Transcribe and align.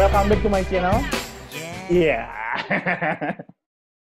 Welcome 0.00 0.32
back 0.32 0.40
to 0.40 0.48
my 0.48 0.64
channel. 0.64 0.96
Iya. 1.92 2.24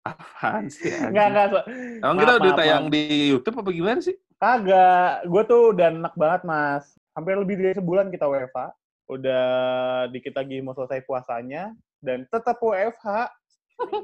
Apaan 0.04 0.69
sih? 0.69 0.93
Enggak, 0.93 1.27
enggak. 1.32 1.46
so- 1.48 1.66
Emang 2.04 2.16
kita 2.21 2.32
udah 2.37 2.50
maaf, 2.53 2.59
tayang 2.61 2.84
maaf. 2.84 2.93
di 2.93 3.03
YouTube 3.32 3.57
apa 3.57 3.71
gimana 3.72 4.00
sih? 4.04 4.17
Kagak. 4.36 5.25
Gue 5.25 5.43
tuh 5.48 5.62
udah 5.72 5.86
enak 5.89 6.14
banget, 6.14 6.43
Mas. 6.45 6.85
Hampir 7.17 7.40
lebih 7.40 7.57
dari 7.57 7.72
sebulan 7.72 8.12
kita 8.12 8.29
WFH. 8.29 8.59
Udah 9.09 9.46
dikit 10.12 10.36
lagi 10.36 10.61
mau 10.61 10.77
selesai 10.77 11.00
puasanya. 11.03 11.72
Dan 11.99 12.29
tetap 12.29 12.61
WFH. 12.61 13.32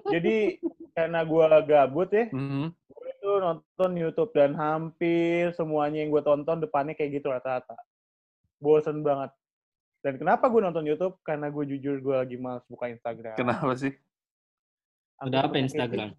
Jadi, 0.09 0.57
karena 0.93 1.21
gue 1.23 1.45
gabut 1.67 2.09
ya, 2.09 2.25
Mhm. 2.33 2.73
gue 2.73 3.07
itu 3.13 3.31
nonton 3.37 3.91
YouTube. 3.93 4.33
Dan 4.33 4.57
hampir 4.57 5.53
semuanya 5.53 6.01
yang 6.01 6.09
gue 6.09 6.25
tonton 6.25 6.57
depannya 6.57 6.97
kayak 6.97 7.21
gitu 7.21 7.29
rata-rata. 7.29 7.77
Bosen 8.57 9.05
banget. 9.05 9.29
Dan 10.03 10.19
kenapa 10.19 10.51
gue 10.51 10.61
nonton 10.61 10.83
YouTube? 10.83 11.23
Karena 11.23 11.47
gue 11.49 11.65
jujur 11.75 12.03
gue 12.03 12.15
lagi 12.19 12.35
males 12.35 12.67
buka 12.67 12.91
Instagram. 12.91 13.39
Kenapa 13.39 13.73
sih? 13.79 13.95
Udah 15.23 15.47
apa 15.47 15.57
Instagram? 15.63 16.11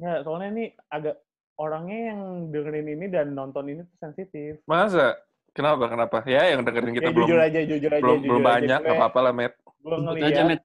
Ya, 0.00 0.24
soalnya 0.24 0.48
ini 0.56 0.64
agak 0.88 1.20
orangnya 1.60 2.16
yang 2.16 2.20
dengerin 2.48 2.88
ini 2.96 3.06
dan 3.12 3.36
nonton 3.36 3.68
ini 3.68 3.84
tuh 3.84 3.98
sensitif. 4.00 4.64
Masa? 4.64 5.20
Kenapa? 5.52 5.92
Kenapa? 5.92 6.24
Ya, 6.24 6.48
yang 6.48 6.64
dengerin 6.64 6.96
kita 6.96 7.12
ya 7.12 7.14
belum 7.14 7.28
jujur 7.28 7.40
aja, 7.44 7.60
jujur 7.68 7.90
aja, 7.92 8.00
belum, 8.00 8.18
jujur 8.24 8.30
belum 8.32 8.40
aja. 8.40 8.48
banyak, 8.48 8.78
nggak 8.80 8.96
apa-apa 8.96 9.20
lah, 9.20 9.32
Matt. 9.36 9.54
Gue 9.60 9.76
Sebut 9.92 10.00
ngeliat 10.00 10.30
aja, 10.32 10.42
Matt, 10.48 10.62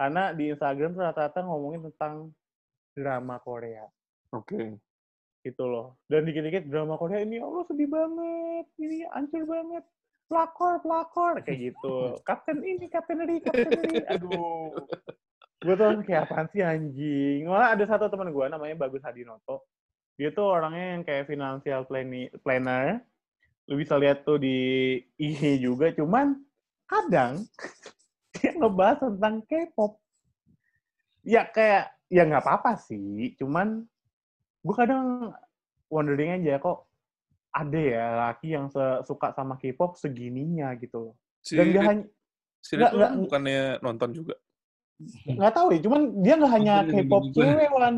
karena 0.00 0.32
di 0.32 0.44
Instagram 0.48 0.96
rata-rata 0.96 1.44
ngomongin 1.44 1.92
tentang 1.92 2.32
drama 2.96 3.36
Korea 3.44 3.84
Oke. 4.32 4.80
gitu 5.44 5.64
loh. 5.68 6.00
Dan 6.08 6.24
dikit-dikit 6.24 6.72
drama 6.72 6.96
Korea 6.96 7.20
ini, 7.20 7.36
"Ya 7.36 7.44
Allah 7.44 7.68
sedih 7.68 7.84
banget, 7.84 8.66
ini 8.80 9.04
hancur 9.12 9.44
banget. 9.44 9.84
Pelakor, 10.30 10.78
pelakor, 10.86 11.42
kayak 11.42 11.74
gitu. 11.74 11.94
Kapten 12.28 12.62
ini, 12.62 12.86
kapten 12.86 13.18
ini, 13.26 13.42
kapten 13.42 13.66
ini. 13.82 13.98
Aduh. 14.06 14.70
Gue 15.60 15.74
tuh 15.74 16.06
kayak 16.06 16.30
apaan 16.30 16.46
sih 16.54 16.62
anjing. 16.62 17.50
Malah 17.50 17.74
ada 17.74 17.84
satu 17.84 18.06
teman 18.06 18.30
gue 18.30 18.46
namanya 18.46 18.78
Bagus 18.78 19.02
Hadinoto. 19.02 19.66
Dia 20.14 20.30
tuh 20.30 20.46
orangnya 20.54 20.96
yang 20.96 21.02
kayak 21.02 21.26
financial 21.26 21.82
planner. 22.46 23.02
Lu 23.66 23.74
bisa 23.74 23.98
lihat 23.98 24.22
tuh 24.22 24.38
di 24.38 24.96
IG 25.18 25.60
juga. 25.60 25.90
Cuman 25.92 26.38
kadang 26.86 27.42
dia 28.38 28.54
ngebahas 28.54 29.02
tentang 29.02 29.42
K-pop. 29.50 29.98
Ya 31.26 31.42
kayak, 31.44 31.90
ya 32.06 32.22
nggak 32.22 32.46
apa-apa 32.46 32.78
sih. 32.80 33.34
Cuman 33.34 33.82
gue 34.62 34.74
kadang 34.78 35.34
wondering 35.90 36.38
aja 36.38 36.62
kok 36.62 36.89
ada 37.50 37.80
ya 37.80 38.04
laki 38.30 38.54
yang 38.54 38.70
suka 39.02 39.34
sama 39.34 39.58
K-pop 39.58 39.94
segininya 39.94 40.70
gitu 40.78 41.10
loh. 41.10 41.14
Si, 41.42 41.58
Dan 41.58 41.72
gak 41.72 41.84
hanya 41.84 42.04
si 42.60 42.72
Rit 42.76 42.92
nggak- 42.92 43.12
tuh 43.12 43.20
bukannya 43.26 43.60
nonton 43.80 44.10
juga? 44.14 44.34
nggak 45.24 45.54
tahu 45.56 45.66
ya, 45.72 45.80
cuman 45.80 46.00
dia 46.20 46.34
nggak 46.36 46.52
hanya 46.52 46.74
K-pop 46.84 47.24
juga. 47.32 47.40
cewek 47.42 47.70
wan. 47.72 47.94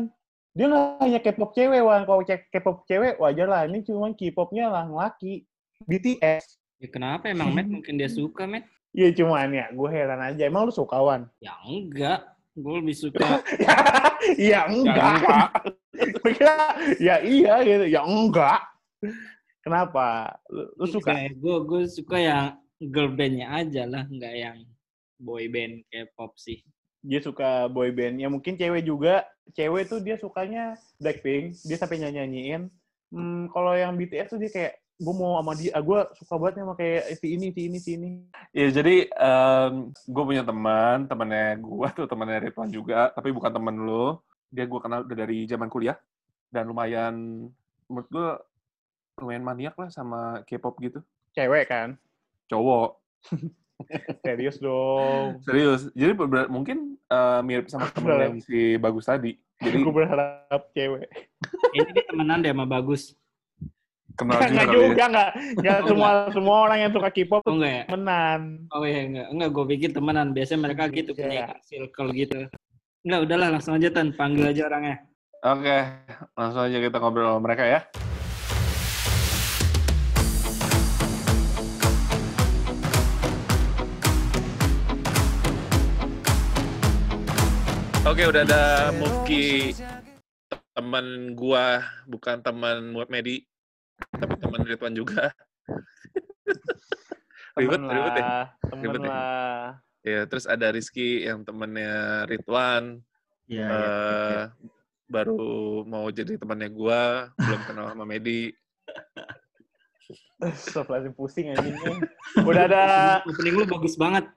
Dia 0.53 0.65
nggak 0.69 0.83
hanya 1.01 1.19
K-pop 1.19 1.51
cewek 1.51 1.81
wan. 1.81 2.01
Kalau 2.03 2.21
cek 2.23 2.41
K-pop 2.49 2.77
cewek 2.85 3.13
wajar 3.17 3.47
lah. 3.47 3.61
Ini 3.67 3.83
cuman 3.83 4.13
K-popnya 4.13 4.65
lah 4.69 4.85
laki. 4.87 5.43
BTS. 5.83 6.45
Ya 6.79 6.87
kenapa 6.87 7.27
emang 7.27 7.51
Matt? 7.51 7.67
Mungkin 7.67 7.99
dia 7.99 8.07
suka 8.07 8.47
Matt? 8.47 8.63
Iya 8.93 9.11
cuman 9.11 9.51
ya, 9.51 9.65
gue 9.69 9.89
heran 9.89 10.21
aja. 10.21 10.43
Emang 10.45 10.63
lu 10.63 10.71
suka 10.71 10.95
wan? 10.95 11.27
Ya 11.41 11.51
enggak. 11.61 12.23
Gue 12.53 12.79
lebih 12.79 12.95
suka 12.95 13.19
ya 14.39 14.69
enggak. 14.69 15.49
Kira, 16.37 16.55
ya 17.01 17.15
iya 17.19 17.53
gitu. 17.61 17.85
Ya 17.89 18.01
enggak. 18.01 18.61
Kenapa? 19.63 20.37
Lu, 20.51 20.67
lu 20.75 20.85
suka? 20.91 21.15
Gue 21.39 21.57
gue 21.63 21.81
suka 21.87 22.19
yang 22.19 22.59
girl 22.83 23.15
bandnya 23.15 23.47
aja 23.47 23.87
lah, 23.87 24.03
nggak 24.11 24.35
yang 24.35 24.57
boy 25.23 25.47
band 25.47 25.87
K-pop 25.87 26.35
sih. 26.35 26.59
dia 27.03 27.19
suka 27.19 27.67
boy 27.67 27.91
band. 27.91 28.19
Ya 28.19 28.31
mungkin 28.31 28.55
cewek 28.55 28.87
juga. 28.87 29.27
Cewek 29.55 29.91
tuh 29.91 29.99
dia 29.99 30.15
sukanya 30.15 30.79
Blackpink. 31.03 31.59
Dia 31.67 31.75
sampai 31.75 31.99
nyanyi-nyanyiin. 31.99 32.71
Hmm, 33.11 33.51
kalau 33.51 33.75
yang 33.75 33.99
BTS 33.99 34.31
tuh 34.31 34.39
dia 34.39 34.47
kayak 34.47 34.79
gue 35.03 35.11
mau 35.11 35.35
sama 35.35 35.51
dia, 35.59 35.75
gue 35.75 35.99
suka 36.15 36.33
banget 36.39 36.63
sama 36.63 36.79
kayak 36.79 37.19
si 37.19 37.27
ini, 37.35 37.51
si 37.51 37.61
ini, 37.67 37.77
si 37.83 37.91
ini. 37.99 38.09
Ya, 38.55 38.71
jadi 38.71 39.11
gue 40.07 40.23
punya 40.23 40.47
teman, 40.47 41.11
temannya 41.11 41.59
gue 41.59 41.87
tuh 41.91 42.07
temannya 42.07 42.39
Ridwan 42.47 42.71
juga, 42.71 43.11
tapi 43.11 43.35
bukan 43.35 43.51
teman 43.51 43.75
lo. 43.83 44.23
Dia 44.47 44.63
gue 44.63 44.79
kenal 44.79 45.03
udah 45.03 45.17
dari 45.17 45.43
zaman 45.43 45.67
kuliah 45.67 45.99
dan 46.53 46.71
lumayan 46.71 47.47
menurut 47.91 48.07
gue 48.07 48.29
lumayan 49.19 49.45
maniak 49.45 49.75
lah 49.77 49.89
sama 49.89 50.41
K-pop 50.43 50.73
gitu. 50.81 50.99
Cewek 51.31 51.69
kan? 51.69 51.97
Cowok. 52.49 52.97
Serius 54.25 54.57
dong. 54.57 55.41
Serius. 55.43 55.89
Jadi 55.93 56.11
ber- 56.15 56.49
mungkin 56.49 56.97
eh, 57.03 57.39
mirip 57.43 57.69
sama 57.69 57.89
temen 57.89 58.15
yang 58.15 58.35
si 58.39 58.77
Bagus 58.77 59.05
tadi. 59.05 59.37
Jadi 59.61 59.77
gue 59.79 59.93
berharap 59.93 60.61
cewek. 60.73 61.07
Ini 61.71 61.89
dia 61.91 62.03
temenan 62.05 62.41
deh 62.41 62.51
sama 62.51 62.65
Bagus. 62.65 63.13
kenal 64.13 64.37
juga 64.37 64.45
Enggak 64.45 64.65
kali 64.67 64.77
ya. 64.77 64.85
juga, 64.85 65.03
enggak. 65.09 65.29
Enggak 65.57 65.77
Oh, 65.79 65.85
semua 65.89 66.09
semua 66.29 66.55
orang 66.61 66.77
yang 66.79 66.91
suka 66.93 67.09
K-pop 67.09 67.41
Oh 67.43 67.53
enggak 67.53 67.71
ya? 67.71 67.83
temenan. 67.89 68.41
Oh 68.69 68.83
iya 68.85 69.01
enggak. 69.03 69.27
Enggak, 69.29 69.49
gue 69.51 69.65
pikir 69.73 69.89
temenan. 69.91 70.27
Biasanya 70.31 70.61
mereka 70.63 70.83
gitu 70.89 71.11
Iya. 71.13 71.21
punya 71.21 71.43
circle 71.61 72.09
gitu. 72.13 72.39
Enggak, 73.03 73.19
udahlah 73.25 73.47
langsung 73.57 73.73
aja 73.73 73.89
Tan. 73.89 74.09
Panggil 74.13 74.49
aja 74.49 74.61
orangnya. 74.65 74.97
Oke, 75.43 75.77
langsung 76.39 76.61
aja 76.63 76.77
kita 76.79 76.97
ngobrol 76.97 77.27
sama 77.27 77.41
mereka 77.43 77.63
ya. 77.67 77.79
Oke, 88.03 88.27
udah 88.27 88.43
ada 88.43 88.63
Mufki 88.99 89.71
teman 90.75 91.31
gua, 91.39 91.79
bukan 92.03 92.43
teman 92.43 92.91
Muhammad 92.91 93.07
Medi, 93.07 93.47
tapi 94.11 94.35
teman 94.43 94.59
Ridwan 94.67 94.91
juga. 94.91 95.31
ribet, 97.57 97.79
Temen 97.79 97.93
ribet 97.95 98.13
ya. 98.19 98.23
lah, 98.27 98.45
temen 98.67 98.83
Ribet 98.83 99.01
ya. 99.01 99.07
lah. 99.07 99.63
Ya, 100.03 100.21
terus 100.27 100.43
ada 100.43 100.67
Rizky 100.75 101.23
yang 101.23 101.47
temennya 101.47 102.27
Ridwan, 102.27 102.99
Iya, 103.47 103.67
eh 103.71 103.71
iya. 103.71 104.43
baru 105.07 105.39
mau 105.87 106.11
jadi 106.11 106.35
temannya 106.35 106.67
gua, 106.75 107.31
belum 107.39 107.61
kenal 107.63 107.85
sama 107.95 108.03
Medi. 108.03 108.51
Stop 110.59 110.91
lagi 110.91 111.07
pusing 111.15 111.55
anjing 111.55 111.71
nih. 111.71 111.97
Udah 112.43 112.67
ada 112.67 112.83
Opening 113.23 113.63
lu 113.63 113.63
bagus 113.63 113.95
banget. 113.95 114.27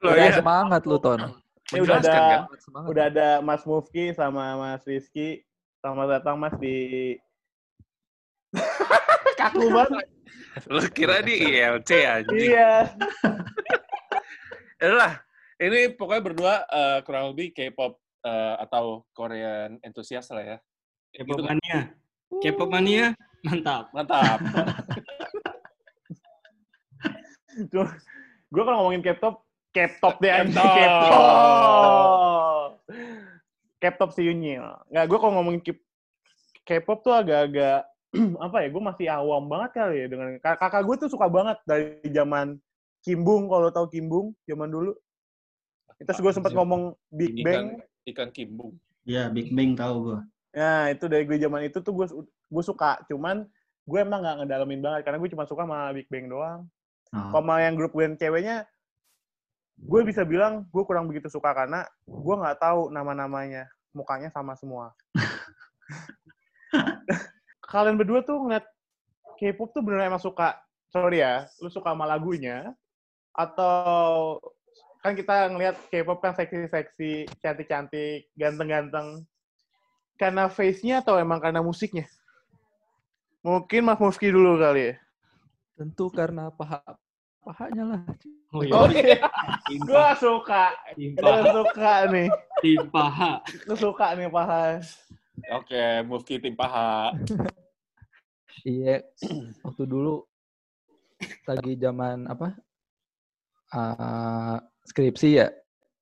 Loh, 0.00 0.16
Udah 0.16 0.32
ya, 0.32 0.40
semangat 0.40 0.82
lu, 0.88 0.96
Ton. 0.96 1.43
Ini 1.74 1.82
udah 1.82 1.98
ada- 1.98 2.14
kan? 2.14 2.40
Semangat. 2.56 2.88
udah 2.88 3.04
ada 3.10 3.28
Mas 3.40 3.62
Mufki 3.62 4.14
sama 4.14 4.54
Mas 4.56 4.82
Rizky. 4.82 5.42
Selamat 5.78 6.06
datang 6.16 6.38
Mas 6.38 6.54
di 6.56 7.18
kaku 9.40 9.66
banget. 9.68 10.06
Lo 10.70 10.80
kira 10.88 11.18
di 11.20 11.34
ILC 11.34 11.90
anjing. 12.06 12.54
Iya. 12.54 12.94
Yalah, 14.78 15.18
ini 15.58 15.90
pokoknya 15.90 16.22
berdua 16.22 16.54
eh, 16.64 16.98
kurang 17.02 17.34
lebih 17.34 17.50
K-pop 17.50 17.98
eh, 18.22 18.54
atau 18.62 19.02
Korean 19.10 19.76
enthusiast 19.82 20.30
lah 20.30 20.44
ya. 20.44 20.56
K-pop 21.10 21.36
Gitu 21.36 21.42
kan? 21.42 21.58
mania. 21.58 21.80
K-pop 22.40 22.68
mania. 22.70 23.06
Mantap. 23.42 23.90
Mantap. 23.90 24.38
Gue 28.50 28.62
kalau 28.62 28.86
ngomongin 28.86 29.02
K-pop, 29.02 29.42
K-pop 29.74 30.22
deh 30.22 30.30
anjing. 30.30 30.54
K-pop. 30.54 31.10
K-pop. 31.10 32.70
K-pop 33.82 34.10
si 34.14 34.22
Yunyil. 34.24 34.62
Nggak, 34.88 35.04
gue 35.10 35.18
kalau 35.18 35.32
ngomongin 35.34 35.60
K-pop 36.64 36.98
tuh 37.02 37.12
agak-agak 37.12 37.84
apa 38.46 38.56
ya? 38.62 38.68
Gue 38.70 38.82
masih 38.82 39.06
awam 39.10 39.50
banget 39.50 39.70
kali 39.74 39.94
ya 40.00 40.06
dengan 40.06 40.38
kak- 40.38 40.62
kakak 40.62 40.82
gue 40.86 40.96
tuh 41.04 41.10
suka 41.10 41.26
banget 41.26 41.58
dari 41.66 41.98
zaman 42.08 42.56
Kimbung 43.04 43.50
kalau 43.50 43.68
tahu 43.68 43.90
Kimbung 43.90 44.32
zaman 44.46 44.70
dulu. 44.70 44.94
Terus 46.00 46.20
gue 46.22 46.32
sempat 46.32 46.54
ngomong 46.54 46.94
Big 47.12 47.42
Bang. 47.42 47.54
kan 47.54 47.66
ikan 48.14 48.28
kimbung. 48.30 48.76
Iya, 49.04 49.28
Big 49.32 49.52
Bang 49.52 49.76
tahu 49.76 49.94
gua. 50.12 50.20
Nah, 50.54 50.92
itu 50.92 51.04
dari 51.10 51.24
gue 51.26 51.38
zaman 51.40 51.66
itu 51.66 51.78
tuh 51.82 51.92
gue 51.92 52.06
gue 52.24 52.64
suka, 52.64 53.02
cuman 53.10 53.44
gue 53.84 53.98
emang 54.00 54.22
nggak 54.22 54.36
ngedalamin 54.44 54.80
banget 54.80 55.00
karena 55.04 55.18
gue 55.20 55.30
cuma 55.34 55.44
suka 55.44 55.66
sama 55.66 55.92
Big 55.92 56.08
Bang 56.08 56.30
doang. 56.30 56.68
Oh. 57.14 57.30
Kalau 57.30 57.42
sama 57.44 57.62
yang 57.62 57.74
grup 57.78 57.94
band 57.94 58.18
ceweknya, 58.18 58.66
gue 59.78 60.00
bisa 60.06 60.22
bilang 60.22 60.62
gue 60.70 60.82
kurang 60.86 61.10
begitu 61.10 61.26
suka 61.26 61.50
karena 61.52 61.82
gue 62.06 62.34
nggak 62.34 62.58
tahu 62.62 62.94
nama-namanya, 62.94 63.66
mukanya 63.90 64.30
sama 64.30 64.54
semua. 64.54 64.94
Kalian 67.70 67.98
berdua 67.98 68.22
tuh 68.22 68.38
ngeliat 68.38 68.66
K-pop 69.34 69.74
tuh 69.74 69.82
bener 69.82 70.06
emang 70.06 70.22
suka, 70.22 70.54
sorry 70.94 71.18
ya, 71.18 71.50
lu 71.58 71.66
suka 71.66 71.90
sama 71.90 72.06
lagunya, 72.06 72.70
atau 73.34 74.38
kan 75.02 75.18
kita 75.18 75.50
ngeliat 75.50 75.74
K-pop 75.90 76.22
kan 76.22 76.38
seksi-seksi, 76.38 77.26
cantik-cantik, 77.42 78.30
ganteng-ganteng, 78.38 79.26
karena 80.14 80.46
face-nya 80.46 81.02
atau 81.02 81.18
emang 81.18 81.42
karena 81.42 81.60
musiknya? 81.60 82.06
Mungkin 83.44 83.84
Mas 83.84 84.00
Mufki 84.00 84.32
dulu 84.32 84.56
kali 84.56 84.88
ya. 84.88 84.94
Tentu 85.76 86.08
karena 86.08 86.48
paha 86.54 86.80
pahanya 87.44 87.84
lah. 87.86 88.02
Oh 88.50 88.62
Oh 88.64 88.86
iya. 88.88 89.20
iya, 89.20 89.28
gue 89.68 90.06
suka. 90.16 90.64
Gue 90.96 91.38
suka 91.52 91.92
nih. 92.08 92.28
timpa 92.58 93.04
H. 93.06 93.20
Gue 93.62 93.76
suka 93.76 94.06
nih 94.14 94.28
paha. 94.28 94.80
Oke, 95.52 95.84
Mufki 96.06 96.38
tim 96.38 96.54
paha. 96.54 97.12
Iya, 98.62 99.04
waktu 99.60 99.84
dulu 99.84 100.24
lagi 101.44 101.76
zaman 101.76 102.24
apa? 102.24 102.56
eh, 103.70 104.56
skripsi 104.86 105.30
ya. 105.34 105.48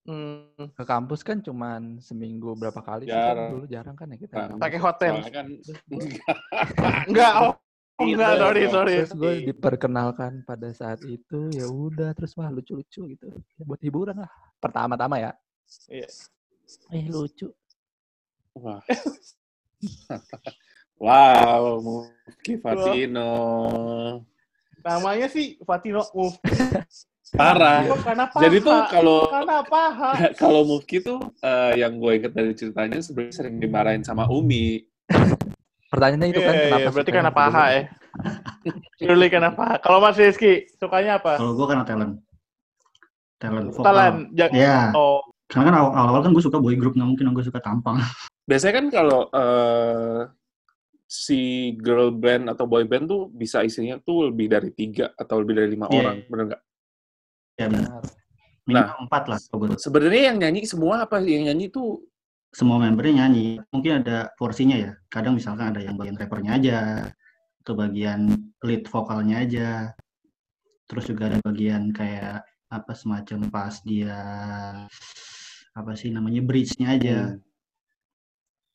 Hmm, 0.02 0.50
Ke 0.74 0.82
kampus 0.82 1.22
kan 1.22 1.38
cuman 1.38 1.98
seminggu 1.98 2.52
berapa 2.54 2.78
kali 2.78 3.06
sih 3.06 3.14
kan 3.14 3.22
Jarang. 3.32 3.50
dulu 3.54 3.64
jarang 3.66 3.96
kan 3.96 4.06
ya 4.10 4.18
kita. 4.18 4.34
Nah, 4.34 4.58
pakai 4.58 4.78
hotel. 4.78 5.14
Kan 5.26 5.46
Enggak, 7.06 7.32
oh. 7.40 7.54
Oh 7.98 8.06
enggak, 8.06 8.30
Gitu. 8.32 8.42
sorry, 8.42 8.62
sorry. 8.68 8.94
Terus 9.04 9.14
gue 9.16 9.34
diperkenalkan 9.52 10.32
pada 10.46 10.68
saat 10.72 11.00
itu 11.04 11.50
ya 11.52 11.66
udah 11.68 12.16
terus 12.16 12.32
wah 12.38 12.48
lucu-lucu 12.48 13.12
gitu. 13.12 13.26
Ya, 13.32 13.62
buat 13.64 13.80
hiburan 13.82 14.16
lah. 14.22 14.30
Pertama-tama 14.62 15.20
ya. 15.20 15.32
Iya. 15.88 16.08
Eh 16.92 17.04
lucu. 17.08 17.52
Wah. 18.56 18.80
wow, 21.02 21.80
Mufki 21.80 22.60
Fatino. 22.60 23.30
Namanya 24.82 25.26
sih 25.30 25.58
Fatino 25.62 26.04
Move. 26.12 26.36
Parah. 27.32 27.88
Karena 28.04 28.28
paha. 28.28 28.42
Jadi 28.44 28.56
tuh 28.60 28.76
kalau 28.92 29.24
karena 29.24 29.58
paha. 29.64 30.10
kalau 30.42 30.68
Mufki 30.68 31.00
tuh 31.00 31.16
eh, 31.40 31.80
yang 31.80 31.96
gue 31.96 32.12
inget 32.20 32.32
dari 32.36 32.52
ceritanya 32.52 33.00
sebenarnya 33.00 33.34
sering 33.40 33.56
dimarahin 33.56 34.04
sama 34.04 34.28
Umi. 34.28 34.84
Pertanyaannya 35.92 36.28
itu 36.32 36.40
Iya, 36.40 36.48
kan 36.48 36.54
iya, 36.56 36.64
kenapa 36.64 36.80
berarti 36.88 36.96
sukanya 37.04 37.16
karena 37.20 37.32
paha 37.36 37.64
ya. 37.68 37.82
Purely 38.96 39.28
karena 39.28 39.50
paha. 39.52 39.74
Kalau 39.78 39.98
Mas 40.00 40.16
Rizky, 40.16 40.52
sukanya 40.80 41.12
apa? 41.20 41.36
Kalau 41.36 41.52
gue 41.52 41.66
karena 41.68 41.84
talent. 41.84 42.14
Talent 43.36 43.68
vokal. 43.70 43.84
Talent. 43.84 44.18
Ya, 44.32 44.48
Oh, 44.96 45.20
karena 45.52 45.68
kan 45.68 45.74
awal- 45.76 45.92
awal-awal 45.92 46.20
kan 46.24 46.32
gue 46.32 46.40
suka 46.40 46.56
boy 46.56 46.72
group, 46.80 46.96
nggak 46.96 47.08
mungkin 47.08 47.36
gue 47.36 47.44
suka 47.44 47.60
tampang. 47.60 48.00
Biasanya 48.48 48.74
kan 48.80 48.86
kalau 48.88 49.20
eh, 49.28 50.20
si 51.04 51.40
girl 51.76 52.08
band 52.08 52.48
atau 52.48 52.64
boy 52.64 52.88
band 52.88 53.04
tuh 53.04 53.28
bisa 53.28 53.60
isinya 53.60 54.00
tuh 54.00 54.32
lebih 54.32 54.48
dari 54.48 54.72
tiga 54.72 55.12
atau 55.12 55.44
lebih 55.44 55.60
dari 55.60 55.68
lima 55.76 55.92
Iya. 55.92 55.98
orang, 56.00 56.16
bener 56.24 56.44
nggak? 56.56 56.62
Ya, 57.60 57.66
benar. 57.68 57.88
Benar. 58.64 58.84
Minimal 58.88 59.04
empat 59.10 59.22
lah. 59.28 59.38
Sebenarnya 59.76 60.22
yang 60.32 60.38
nyanyi 60.40 60.64
semua 60.64 61.04
apa 61.04 61.20
yang 61.20 61.52
nyanyi 61.52 61.68
tuh 61.68 62.00
Semua 62.52 62.76
membernya 62.76 63.24
nyanyi. 63.24 63.64
Mungkin 63.72 64.04
ada 64.04 64.28
porsinya 64.36 64.76
ya. 64.76 64.92
Kadang 65.08 65.40
misalkan 65.40 65.72
ada 65.72 65.80
yang 65.80 65.96
bagian 65.96 66.20
rappernya 66.20 66.52
aja, 66.60 66.78
atau 67.64 67.72
bagian 67.72 68.28
lead 68.60 68.84
vokalnya 68.92 69.40
aja. 69.40 69.68
Terus 70.84 71.08
juga 71.08 71.32
ada 71.32 71.38
bagian 71.40 71.88
kayak 71.96 72.44
apa 72.68 72.92
semacam 72.92 73.48
pas 73.48 73.80
dia 73.84 74.16
apa 75.72 75.92
sih 75.96 76.12
namanya 76.12 76.44
bridge-nya 76.44 76.88
aja. 76.92 77.18
hmm, 77.32 77.40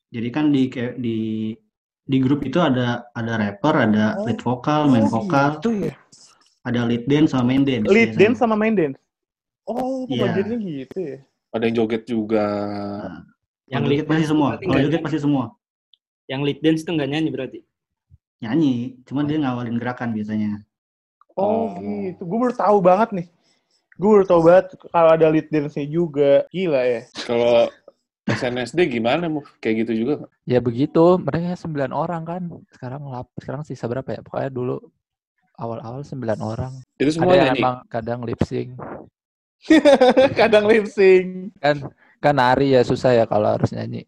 Jadi 0.09 0.29
kan 0.33 0.49
di 0.49 0.71
di 0.97 1.17
di 2.07 2.17
grup 2.23 2.41
itu 2.47 2.57
ada 2.57 3.05
ada 3.13 3.33
rapper, 3.37 3.75
ada 3.91 4.17
Oh. 4.17 4.25
lead 4.25 4.39
vokal, 4.41 4.87
main 4.89 5.05
vokal, 5.05 5.59
gitu 5.59 5.91
ya. 5.91 5.93
ada 6.63 6.87
lead 6.87 7.03
dance 7.05 7.35
sama 7.35 7.53
main 7.53 7.61
dance. 7.67 7.85
Lead 7.85 8.15
biasanya. 8.15 8.21
dance 8.23 8.39
sama 8.41 8.55
main 8.57 8.73
dance. 8.73 8.97
Oh, 9.67 10.07
Iya. 10.07 10.31
pembagiannya 10.31 10.57
gitu 10.63 10.97
ya. 10.97 11.17
ada 11.53 11.63
yang 11.67 11.75
joget 11.75 12.03
juga. 12.07 12.45
Yang 13.67 13.83
lead 13.85 14.05
pasti 14.07 14.25
semua. 14.25 14.49
Kalau 14.55 14.79
joget 14.79 15.01
pasti 15.03 15.19
semua. 15.19 15.45
Yang 16.27 16.41
lead 16.43 16.59
dance 16.63 16.81
tuh 16.83 16.93
nggak 16.95 17.09
nyanyi 17.09 17.29
berarti. 17.29 17.59
Nyanyi, 18.39 18.75
cuman 19.03 19.23
dia 19.25 19.37
ngawalin 19.41 19.75
gerakan 19.75 20.13
biasanya. 20.13 20.61
Oh, 21.33 21.73
Oh. 21.73 21.79
gitu. 21.79 22.21
Gue 22.23 22.37
baru 22.39 22.53
tahu 22.53 22.77
banget 22.79 23.09
nih. 23.13 23.27
Gue 23.97 24.09
baru 24.13 24.25
tahu 24.25 24.41
banget 24.45 24.65
kalau 24.89 25.09
ada 25.11 25.27
lead 25.27 25.47
dance-nya 25.49 25.85
juga. 25.85 26.45
Gila 26.49 26.81
ya. 26.81 27.01
Kalau 27.25 27.67
SNSD 28.27 28.87
gimana, 28.91 29.25
Muf? 29.25 29.47
Kayak 29.57 29.87
gitu 29.87 30.05
juga? 30.05 30.13
Ya 30.43 30.59
begitu, 30.59 31.15
mereka 31.17 31.55
sembilan 31.55 31.91
orang 31.91 32.23
kan. 32.23 32.41
Sekarang 32.69 33.07
lap, 33.07 33.31
sekarang 33.39 33.63
sisa 33.63 33.87
berapa 33.87 34.05
ya? 34.11 34.19
Pokoknya 34.21 34.51
dulu 34.51 34.75
awal-awal 35.57 36.03
sembilan 36.03 36.39
orang. 36.39 36.73
Itu 36.99 37.09
Ada 37.09 37.11
semua 37.15 37.33
yang 37.33 37.47
nyanyi. 37.55 37.61
emang 37.63 37.75
kadang 37.87 38.19
lip 38.21 38.39
sync. 38.43 38.77
Kadang 40.39 40.69
lip 40.69 40.85
sync. 40.85 41.49
Kan 41.57 41.89
kan 42.17 42.33
nari 42.33 42.73
ya 42.73 42.81
susah 42.81 43.13
ya 43.13 43.25
kalau 43.25 43.53
harus 43.53 43.69
nyanyi. 43.71 44.05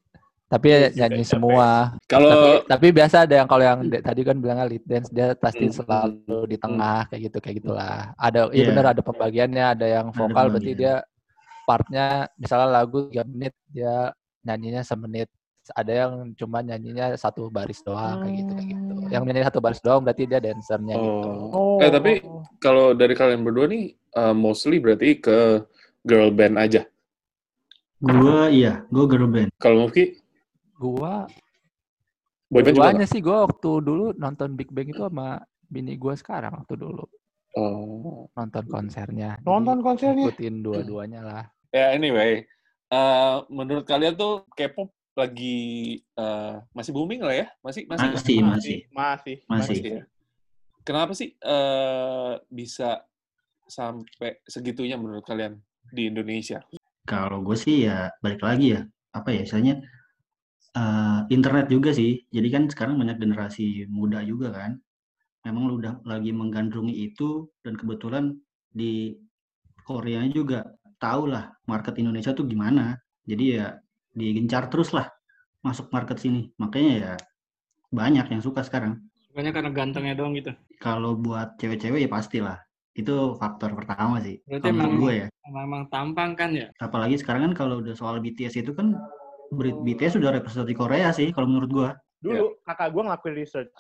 Tapi 0.50 0.66
ya 0.66 0.78
Iya 0.80 0.90
nyanyi 1.06 1.22
capek. 1.22 1.30
semua. 1.30 1.68
Kalau 2.04 2.30
Tapi, 2.34 2.50
tapi 2.66 2.88
biasa 2.90 3.16
ada 3.24 3.36
yang 3.38 3.46
kalau 3.46 3.62
yang 3.62 3.80
de- 3.86 4.02
tadi 4.02 4.22
kan 4.26 4.34
bilangnya 4.36 4.66
lead 4.66 4.82
dance 4.82 5.10
dia 5.10 5.38
pasti 5.38 5.70
Hmm. 5.70 5.76
selalu 5.76 6.38
di 6.48 6.58
tengah 6.58 7.06
kayak 7.06 7.22
gitu 7.24 7.38
kayak 7.38 7.56
gitulah. 7.62 8.18
Ada 8.18 8.50
iya 8.50 8.58
Iya. 8.58 8.68
benar 8.68 8.86
ada 8.90 9.02
pembagiannya, 9.02 9.66
ada 9.70 9.86
yang 9.88 10.08
Ada 10.10 10.18
vokal 10.18 10.46
berarti 10.50 10.74
pembagian. 10.74 10.80
dia 10.80 10.94
partnya 11.64 12.06
misalnya 12.36 12.68
lagu 12.68 12.98
3 13.06 13.22
menit 13.24 13.54
dia 13.68 14.10
nyanyinya 14.42 14.82
semenit. 14.82 15.30
Ada 15.70 15.92
yang 15.94 16.12
cuma 16.34 16.66
nyanyinya 16.66 17.14
satu 17.14 17.54
baris 17.54 17.86
doang 17.86 18.26
kayak 18.26 18.36
gitu 18.36 18.52
kayak 18.52 18.68
gitu. 18.74 18.94
Hmm. 18.96 19.12
Yang 19.14 19.24
nyanyi 19.24 19.42
satu 19.46 19.60
baris 19.62 19.80
doang 19.80 20.02
berarti 20.02 20.24
dia 20.26 20.40
dancernya 20.42 20.96
gitu. 20.98 21.30
Oh. 21.54 21.78
Eh, 21.78 21.92
tapi 21.94 22.12
kalau 22.58 22.92
dari 22.92 23.14
kalian 23.14 23.46
berdua 23.46 23.70
nih 23.70 23.86
eh, 23.94 24.34
mostly 24.34 24.82
berarti 24.82 25.22
ke 25.22 25.62
girl 26.02 26.34
band 26.34 26.58
aja. 26.58 26.90
Gua 28.00 28.48
iya, 28.48 28.88
gua 28.88 29.06
girl 29.06 29.28
band. 29.28 29.52
Kalau 29.60 29.88
Mufki 29.88 30.16
Gua 30.80 31.28
boy 32.50 32.64
band 32.64 32.74
juga 32.74 32.90
duanya 32.96 33.06
sih 33.06 33.20
gua 33.20 33.46
waktu 33.46 33.70
dulu 33.84 34.06
nonton 34.16 34.56
Big 34.56 34.72
Bang 34.72 34.90
itu 34.90 35.04
sama 35.04 35.44
bini 35.68 36.00
gua 36.00 36.16
sekarang 36.16 36.56
waktu 36.64 36.76
dulu 36.76 37.06
Oh. 37.58 38.30
nonton 38.38 38.62
konsernya. 38.70 39.36
Jadi 39.42 39.46
Nonton 39.50 39.82
konsernya. 39.82 40.30
ikutin 40.30 40.62
dua-duanya 40.62 41.22
lah. 41.26 41.44
Ya 41.74 41.92
anyway, 41.92 42.46
eh, 42.88 43.36
menurut 43.50 43.90
kalian 43.90 44.14
tuh 44.14 44.46
K-pop 44.54 44.94
lagi 45.18 45.98
eh, 46.00 46.56
masih 46.72 46.94
booming 46.94 47.20
lah 47.26 47.36
ya? 47.36 47.48
Masih 47.66 47.90
masih 47.90 48.08
Masih, 48.14 48.16
masih. 48.16 48.38
Masih. 48.46 48.78
Masih. 48.94 49.36
Masih 49.50 49.78
ya. 49.82 50.04
Kenapa 50.86 51.12
sih 51.18 51.34
eh, 51.36 52.34
bisa 52.48 53.02
sampai 53.66 54.40
segitunya 54.46 54.96
menurut 54.96 55.26
kalian 55.26 55.58
di 55.90 56.08
Indonesia? 56.08 56.62
Kalau 57.10 57.42
gue 57.42 57.58
sih 57.58 57.90
ya 57.90 58.14
balik 58.22 58.46
lagi 58.46 58.78
ya, 58.78 58.82
apa 59.18 59.34
ya 59.34 59.42
istilahnya 59.42 59.82
eh, 60.78 61.20
internet 61.34 61.66
juga 61.74 61.90
sih. 61.90 62.22
Jadi 62.30 62.48
kan 62.54 62.64
sekarang 62.70 63.02
banyak 63.02 63.18
generasi 63.18 63.90
muda 63.90 64.22
juga 64.22 64.54
kan. 64.54 64.78
Memang 65.50 65.64
lu 65.66 65.74
udah 65.82 66.06
lagi 66.06 66.30
menggandrungi 66.30 66.94
itu 66.94 67.50
dan 67.66 67.74
kebetulan 67.74 68.38
di 68.70 69.18
Korea 69.82 70.22
juga 70.30 70.70
tahu 71.02 71.34
lah 71.34 71.50
market 71.66 71.98
Indonesia 71.98 72.38
tuh 72.38 72.46
gimana. 72.46 72.94
Jadi 73.26 73.58
ya 73.58 73.74
digencar 74.14 74.70
terus 74.70 74.94
lah 74.94 75.10
masuk 75.66 75.90
market 75.90 76.22
sini. 76.22 76.54
Makanya 76.62 76.94
ya 76.94 77.14
banyak 77.90 78.26
yang 78.30 78.42
suka 78.46 78.62
sekarang. 78.62 79.02
Sukanya 79.26 79.50
karena 79.50 79.72
gantengnya 79.74 80.14
doang 80.14 80.38
gitu. 80.38 80.54
Kalau 80.78 81.18
buat 81.18 81.58
cewek-cewek 81.58 82.06
ya 82.06 82.10
pastilah. 82.12 82.69
Itu 83.00 83.40
faktor 83.40 83.72
pertama 83.80 84.20
sih. 84.20 84.44
Berarti 84.44 84.68
Kalau 84.68 84.76
menurut 84.76 84.92
emang- 84.92 85.02
gue 85.04 85.14
ya. 85.16 85.28
Memang 85.50 85.84
tampang 85.90 86.32
kan 86.38 86.52
ya. 86.54 86.68
apalagi 86.78 87.16
sekarang 87.18 87.50
kan 87.50 87.54
kalau 87.58 87.76
udah 87.82 87.96
soal 87.98 88.22
BTS 88.22 88.62
itu 88.62 88.76
kan 88.76 88.94
BTS 89.58 90.22
sudah 90.22 90.30
representasi 90.36 90.78
Korea 90.78 91.10
sih 91.10 91.34
kalau 91.34 91.50
menurut 91.50 91.72
gua. 91.72 91.90
Dulu 92.22 92.60
kakak 92.68 92.92
gue 92.94 93.04
ngelakuin 93.08 93.36
research. 93.40 93.74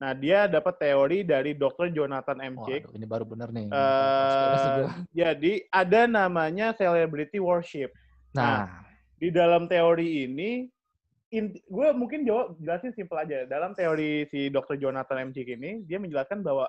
Nah, 0.00 0.16
dia 0.16 0.48
dapat 0.48 0.80
teori 0.80 1.20
dari 1.20 1.52
Dr. 1.52 1.92
Jonathan 1.92 2.40
M. 2.40 2.56
Chick. 2.64 2.88
Ini 2.88 3.04
baru 3.04 3.28
bener 3.28 3.52
nih. 3.52 3.68
Eh, 3.68 4.80
jadi 5.20 5.52
ada 5.68 6.08
namanya 6.08 6.72
celebrity 6.72 7.36
worship. 7.36 7.92
nah, 8.32 8.80
Di 9.20 9.28
dalam 9.28 9.68
teori 9.68 10.24
ini, 10.24 10.64
gue 11.68 11.88
mungkin 11.92 12.24
jawab 12.24 12.56
jelasin 12.56 12.96
simpel 12.96 13.20
aja. 13.20 13.44
Dalam 13.44 13.76
teori 13.76 14.24
si 14.32 14.48
Dr. 14.48 14.80
Jonathan 14.80 15.28
M. 15.28 15.30
Chick 15.36 15.52
ini, 15.52 15.84
dia 15.84 16.00
menjelaskan 16.00 16.40
bahwa 16.40 16.64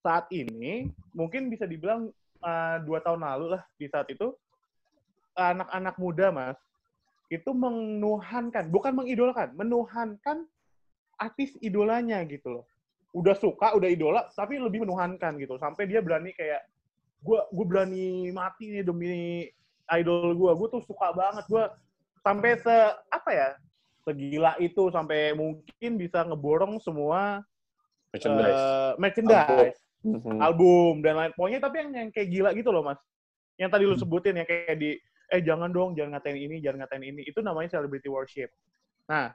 saat 0.00 0.26
ini 0.32 0.88
mungkin 1.12 1.52
bisa 1.52 1.68
dibilang 1.68 2.08
eh, 2.40 2.76
dua 2.84 3.00
tahun 3.04 3.20
lalu 3.20 3.56
lah 3.58 3.62
di 3.76 3.86
saat 3.88 4.08
itu 4.08 4.32
anak-anak 5.36 5.96
muda 5.96 6.28
mas 6.32 6.58
itu 7.30 7.50
menuhankan, 7.54 8.74
bukan 8.74 8.92
mengidolakan, 8.98 9.54
menuhankan 9.54 10.50
artis 11.14 11.54
idolanya 11.62 12.18
gitu 12.26 12.60
loh. 12.60 12.64
Udah 13.14 13.38
suka, 13.38 13.70
udah 13.78 13.86
idola, 13.86 14.26
tapi 14.34 14.58
lebih 14.58 14.82
menuhankan 14.82 15.38
gitu. 15.38 15.54
Sampai 15.62 15.86
dia 15.86 16.02
berani 16.02 16.34
kayak, 16.34 16.66
gue 17.22 17.38
gue 17.54 17.66
berani 17.66 18.34
mati 18.34 18.74
nih 18.74 18.82
demi 18.82 19.46
idol 19.94 20.34
gue. 20.34 20.50
Gue 20.58 20.68
tuh 20.74 20.82
suka 20.82 21.14
banget. 21.14 21.46
Gue 21.46 21.70
sampai 22.26 22.58
se 22.58 22.76
apa 23.14 23.30
ya 23.30 23.48
segila 24.02 24.58
itu 24.58 24.90
sampai 24.90 25.32
mungkin 25.32 25.90
bisa 25.96 26.26
ngeborong 26.26 26.82
semua 26.82 27.46
Merchandise. 28.10 28.58
eh, 28.58 28.92
merchandise, 28.98 29.78
Mhm. 30.00 30.40
album 30.40 31.04
dan 31.04 31.14
lain. 31.16 31.32
Pokoknya 31.36 31.60
tapi 31.60 31.76
yang 31.84 31.90
yang 31.92 32.08
kayak 32.12 32.28
gila 32.32 32.50
gitu 32.56 32.70
loh 32.72 32.80
mas. 32.80 33.00
Yang 33.60 33.70
tadi 33.76 33.84
lu 33.84 33.94
Hmm. 33.94 34.02
sebutin 34.02 34.34
yang 34.40 34.48
kayak 34.48 34.76
di 34.80 34.96
eh 35.30 35.40
jangan 35.44 35.70
dong, 35.70 35.94
jangan 35.94 36.16
ngatain 36.18 36.40
ini, 36.40 36.56
jangan 36.58 36.82
ngatain 36.84 37.04
ini. 37.06 37.22
Itu 37.28 37.44
namanya 37.44 37.78
celebrity 37.78 38.08
worship. 38.10 38.50
Nah, 39.06 39.30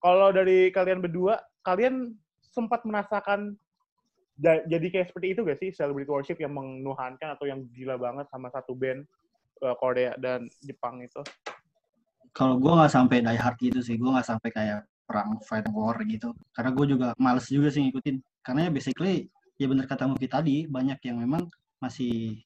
kalau 0.00 0.32
dari 0.32 0.72
kalian 0.72 0.98
berdua, 0.98 1.38
kalian 1.62 2.16
sempat 2.40 2.82
merasakan 2.82 3.54
ja- 4.40 4.64
jadi 4.66 4.86
kayak 4.88 5.06
seperti 5.12 5.36
itu 5.36 5.40
gak 5.46 5.58
sih 5.60 5.70
celebrity 5.70 6.10
worship 6.10 6.38
yang 6.40 6.56
menuhankan 6.56 7.36
atau 7.36 7.44
yang 7.46 7.62
gila 7.70 7.94
banget 8.00 8.26
sama 8.32 8.48
satu 8.50 8.72
band 8.74 9.04
eh, 9.58 9.74
Korea 9.82 10.14
dan 10.16 10.46
Jepang 10.62 11.02
itu? 11.02 11.18
Kalau 12.30 12.54
gue 12.62 12.70
nggak 12.70 12.92
sampai 12.94 13.26
die 13.26 13.34
hard 13.34 13.58
gitu 13.58 13.82
sih, 13.82 13.98
gue 13.98 14.06
nggak 14.06 14.22
sampai 14.26 14.50
kayak 14.54 14.86
perang 15.02 15.34
fight 15.42 15.66
war 15.74 15.98
gitu. 16.06 16.30
Karena 16.54 16.70
gue 16.70 16.86
juga 16.86 17.06
males 17.18 17.50
juga 17.50 17.66
sih 17.66 17.82
ngikutin. 17.82 18.22
Karena 18.38 18.66
ya 18.66 18.70
basically 18.70 19.26
ya 19.58 19.66
bener 19.66 19.84
kata 19.90 20.06
Mufi 20.06 20.30
tadi 20.30 20.56
banyak 20.70 20.98
yang 21.02 21.18
memang 21.18 21.50
masih 21.82 22.38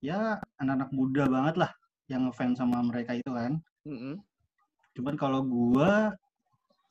ya 0.00 0.40
anak-anak 0.60 0.90
muda 0.92 1.24
banget 1.28 1.54
lah 1.60 1.70
yang 2.08 2.28
ngefans 2.28 2.60
sama 2.60 2.80
mereka 2.84 3.16
itu 3.16 3.30
kan. 3.32 3.60
Mm-mm. 3.88 4.20
Cuman 4.96 5.14
kalau 5.16 5.44
gue 5.44 5.90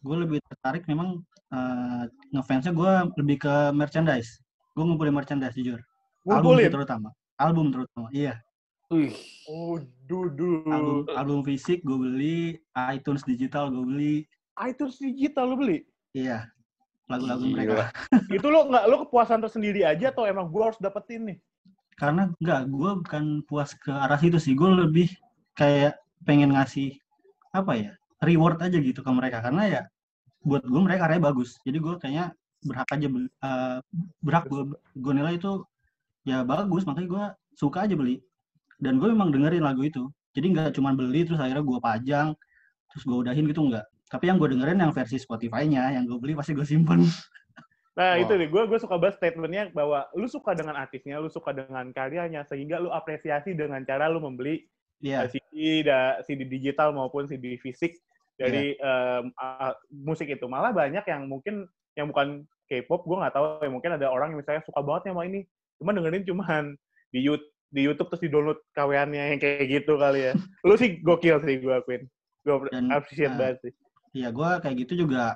gue 0.03 0.15
lebih 0.18 0.39
tertarik 0.50 0.86
memang 0.86 1.22
eh, 1.53 2.03
ngefansnya 2.34 2.74
gue 2.74 2.92
lebih 3.22 3.38
ke 3.46 3.56
merchandise. 3.74 4.42
Gue 4.74 4.84
ngumpulin 4.86 5.13
merchandise 5.13 5.53
jujur. 5.53 5.82
Album 6.25 6.58
Ngumpulin? 6.58 6.65
sih 6.65 6.74
terutama. 6.74 7.10
Album 7.38 7.65
terutama. 7.74 8.08
Iya. 8.13 8.34
Wih, 8.94 9.13
Oh, 9.50 9.82
dudu. 10.06 10.70
Album 10.70 11.10
album 11.18 11.39
fisik 11.42 11.82
gue 11.82 11.98
beli, 11.98 12.39
iTunes 12.94 13.25
digital 13.25 13.74
gue 13.74 13.86
beli. 13.86 14.15
iTunes 14.62 15.01
digital 15.01 15.50
lu 15.50 15.58
beli? 15.58 15.82
Iya. 16.13 16.46
Lagu-lagu 17.12 17.43
mereka. 17.43 17.91
itu 18.38 18.48
lo 18.48 18.67
nggak 18.72 18.83
lo 18.88 18.95
kepuasan 19.07 19.43
tersendiri 19.43 19.83
aja 19.83 20.12
atau 20.12 20.24
emang 20.24 20.48
gue 20.48 20.63
harus 20.63 20.79
dapetin 20.79 21.22
nih? 21.27 21.38
Karena 22.00 22.31
enggak, 22.41 22.62
gue 22.72 22.91
bukan 23.05 23.25
puas 23.45 23.75
ke 23.77 23.91
arah 23.91 24.17
situ 24.17 24.39
sih. 24.41 24.55
Gue 24.57 24.72
lebih 24.72 25.12
kayak 25.53 26.00
pengen 26.24 26.55
ngasih 26.55 26.98
apa 27.53 27.77
ya 27.77 27.91
reward 28.24 28.57
aja 28.63 28.79
gitu 28.79 29.05
ke 29.05 29.12
mereka 29.13 29.43
karena 29.43 29.63
ya 29.69 29.81
buat 30.41 30.63
gue 30.65 30.81
mereka 30.81 31.05
karyanya 31.05 31.29
bagus. 31.29 31.60
Jadi 31.67 31.77
gue 31.77 31.93
kayaknya 32.00 32.33
berhak 32.63 32.89
aja 32.95 33.07
beli, 33.12 33.27
eh, 33.27 33.77
berhak 34.24 34.45
gue 34.48 34.63
gue 34.95 35.13
nilai 35.13 35.36
itu 35.36 35.67
ya 36.24 36.41
bagus 36.48 36.88
makanya 36.88 37.07
gue 37.12 37.24
suka 37.60 37.83
aja 37.83 37.93
beli 38.00 38.24
dan 38.79 38.98
gue 38.98 39.12
memang 39.12 39.29
dengerin 39.29 39.63
lagu 39.63 39.83
itu 39.83 40.07
jadi 40.31 40.48
nggak 40.55 40.72
cuma 40.79 40.95
beli 40.95 41.27
terus 41.27 41.39
akhirnya 41.39 41.63
gue 41.63 41.79
pajang 41.83 42.27
terus 42.91 43.03
gue 43.03 43.17
udahin 43.19 43.45
gitu 43.45 43.62
enggak 43.67 43.86
tapi 44.13 44.29
yang 44.29 44.38
gue 44.38 44.53
dengerin 44.53 44.77
yang 44.77 44.93
versi 44.93 45.17
Spotify-nya 45.17 45.98
yang 45.98 46.05
gue 46.05 46.22
beli 46.22 46.38
pasti 46.38 46.53
gue 46.53 46.65
simpen 46.65 47.01
Nah 47.93 48.17
Wah. 48.17 48.22
itu 48.25 48.34
nih, 48.34 48.50
gue 48.50 48.63
gue 48.65 48.79
suka 48.82 48.98
banget 48.98 49.22
statementnya 49.22 49.70
bahwa 49.70 50.10
lu 50.17 50.25
suka 50.25 50.58
dengan 50.58 50.74
artisnya, 50.82 51.22
lu 51.22 51.29
suka 51.29 51.53
dengan 51.53 51.93
karyanya, 51.93 52.41
sehingga 52.50 52.82
lu 52.82 52.89
apresiasi 52.89 53.53
dengan 53.53 53.86
cara 53.86 54.10
lu 54.10 54.17
membeli 54.17 54.65
Iya, 55.03 55.27
eh, 55.27 55.29
CD, 55.29 55.53
da, 55.84 56.17
CD 56.24 56.48
digital 56.48 56.96
maupun 56.96 57.27
CD 57.27 57.60
fisik 57.60 58.00
dari 58.39 58.74
em, 58.79 59.29
a- 59.36 59.77
musik 59.91 60.32
itu. 60.32 60.48
Malah 60.48 60.72
banyak 60.72 61.03
yang 61.05 61.27
mungkin 61.27 61.67
yang 61.93 62.10
bukan 62.10 62.48
K-pop, 62.72 63.03
gue 63.03 63.17
nggak 63.20 63.36
tahu. 63.36 63.46
Ya, 63.62 63.70
mungkin 63.70 63.91
ada 64.00 64.08
orang 64.08 64.34
yang 64.34 64.39
misalnya 64.41 64.63
suka 64.63 64.79
banget 64.79 65.12
sama 65.12 65.27
ini, 65.27 65.43
cuma 65.77 65.91
dengerin 65.91 66.24
cuman 66.24 66.79
di 67.12 67.20
YouTube, 67.20 67.51
di 67.70 67.82
YouTube 67.84 68.10
terus 68.10 68.24
di 68.24 68.32
download 68.32 68.60
kaweannya 68.74 69.36
yang 69.36 69.39
kayak 69.43 69.70
gitu 69.70 70.00
kali 70.00 70.32
ya. 70.32 70.34
Lu 70.67 70.74
sih 70.79 71.03
gokil 71.03 71.43
sih 71.43 71.60
gue 71.60 71.75
akuin. 71.75 72.08
Gue 72.41 72.63
appreciate 72.89 73.36
nah, 73.36 73.53
banget 73.53 73.70
sih. 73.70 73.74
Iya, 74.13 74.29
gue 74.29 74.50
kayak 74.62 74.75
gitu 74.86 74.93
juga 75.05 75.34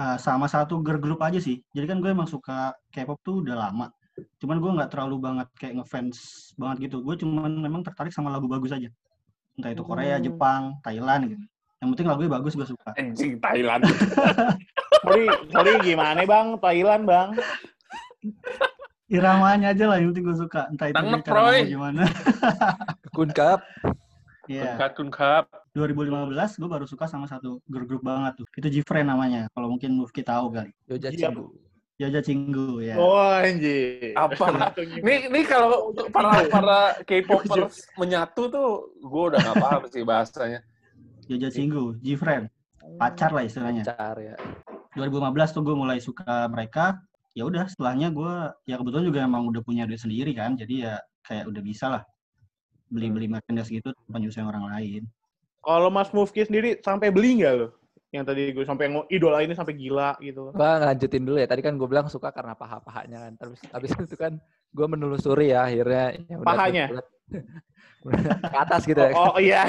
uh, 0.00 0.16
sama 0.16 0.48
satu 0.48 0.80
girl 0.80 0.96
group 0.96 1.20
aja 1.20 1.36
sih. 1.36 1.60
Jadi 1.76 1.84
kan 1.84 2.00
gue 2.00 2.08
emang 2.08 2.24
suka 2.24 2.72
K-pop 2.88 3.20
tuh 3.20 3.44
udah 3.44 3.68
lama. 3.68 3.92
Cuman 4.40 4.60
gue 4.60 4.70
nggak 4.80 4.90
terlalu 4.92 5.16
banget 5.20 5.48
kayak 5.60 5.80
ngefans 5.80 6.16
banget 6.56 6.88
gitu. 6.88 7.04
Gue 7.04 7.20
cuman 7.20 7.52
memang 7.52 7.84
tertarik 7.84 8.12
sama 8.12 8.32
lagu 8.32 8.48
bagus 8.48 8.72
aja. 8.72 8.88
Entah 9.60 9.70
itu 9.76 9.84
Korea, 9.84 10.16
Hmm. 10.16 10.24
Jepang, 10.24 10.62
Thailand 10.80 11.22
gitu. 11.36 11.44
Yang 11.82 11.88
penting 11.92 12.08
lagunya 12.08 12.30
bagus 12.32 12.52
gue 12.56 12.66
suka. 12.68 12.90
anjing 12.96 13.36
Thailand. 13.42 13.82
Sorry, 15.02 15.26
sorry 15.50 15.72
gimana 15.82 16.22
bang? 16.24 16.46
Thailand 16.62 17.02
bang. 17.04 17.28
Iramanya 19.12 19.76
aja 19.76 19.84
lah 19.90 20.00
yang 20.00 20.14
penting 20.14 20.24
gue 20.30 20.38
suka. 20.40 20.70
Entah 20.72 20.88
itu 20.88 20.96
Tangan, 20.96 21.68
gimana. 21.68 22.02
Kun. 23.12 23.28
Iya. 24.48 24.78
Kunkap. 24.96 25.46
2015 25.72 26.60
gue 26.60 26.68
baru 26.68 26.84
suka 26.84 27.08
sama 27.08 27.24
satu 27.24 27.60
girl 27.64 27.88
group 27.88 28.04
banget 28.04 28.44
tuh. 28.44 28.46
Itu 28.60 28.68
Jifren 28.68 29.08
namanya. 29.08 29.48
Kalau 29.56 29.72
mungkin 29.72 29.96
Mufki 29.96 30.20
tahu 30.20 30.52
kali. 30.52 30.70
Yoja 30.88 31.08
Iya. 31.08 31.32
Cinggu. 31.32 31.46
Jaja 32.00 32.20
Cinggu 32.24 32.82
ya. 32.82 32.96
Oh 32.98 33.14
anjir. 33.14 34.12
Apa? 34.18 34.74
Nih, 35.06 35.30
nih 35.30 35.44
kalau 35.46 35.94
untuk 35.94 36.10
para 36.10 36.44
para 36.50 36.98
K-popers 37.06 37.86
menyatu 37.94 38.50
tuh, 38.50 38.90
gue 38.98 39.22
udah 39.32 39.38
nggak 39.38 39.56
paham 39.60 39.82
sih 39.86 40.02
bahasanya. 40.02 40.60
Jaja 41.30 41.48
Cinggu, 41.52 41.96
Jifren. 42.02 42.50
Pacar 42.98 43.30
lah 43.30 43.46
istilahnya. 43.46 43.86
Pacar 43.86 44.18
ya. 44.18 44.34
2015 44.98 45.54
tuh 45.56 45.62
gue 45.62 45.76
mulai 45.78 46.02
suka 46.02 46.50
mereka 46.52 47.00
ya 47.32 47.48
udah 47.48 47.64
setelahnya 47.64 48.12
gue 48.12 48.34
ya 48.68 48.76
kebetulan 48.76 49.08
juga 49.08 49.20
emang 49.24 49.48
udah 49.48 49.64
punya 49.64 49.88
duit 49.88 49.96
sendiri 49.96 50.36
kan 50.36 50.52
jadi 50.52 50.74
ya 50.76 50.94
kayak 51.24 51.48
udah 51.48 51.62
bisa 51.64 51.86
lah 51.88 52.02
beli 52.92 53.08
beli 53.08 53.24
merchandise 53.24 53.72
gitu 53.72 53.88
tanpa 53.88 54.20
nyusahin 54.20 54.52
orang 54.52 54.68
lain 54.68 55.02
Kalau 55.62 55.88
Mas 55.94 56.10
Mufki 56.10 56.42
sendiri 56.42 56.82
sampai 56.82 57.14
beli 57.14 57.38
nggak 57.40 57.54
lo? 57.54 57.68
Yang 58.12 58.24
tadi 58.28 58.42
gue 58.52 58.64
sampai 58.66 58.86
idola 59.08 59.40
ini 59.40 59.54
sampai 59.56 59.72
gila 59.78 60.18
gitu. 60.20 60.52
Bang, 60.52 60.84
lanjutin 60.84 61.24
dulu 61.24 61.40
ya. 61.40 61.48
Tadi 61.48 61.62
kan 61.64 61.78
gue 61.80 61.88
bilang 61.88 62.10
suka 62.12 62.28
karena 62.28 62.52
paha-pahanya 62.52 63.24
kan. 63.24 63.32
Terus 63.40 63.60
habis 63.72 63.90
itu 63.96 64.16
kan 64.20 64.36
gue 64.74 64.86
menelusuri 64.90 65.54
ya 65.54 65.64
akhirnya. 65.64 66.20
Ya 66.28 66.36
udah, 66.36 66.46
Pahanya? 66.46 66.86
ke 68.52 68.58
atas 68.58 68.82
gitu 68.84 69.00
ya. 69.00 69.14
Oh, 69.16 69.32
oh 69.32 69.40
iya. 69.40 69.64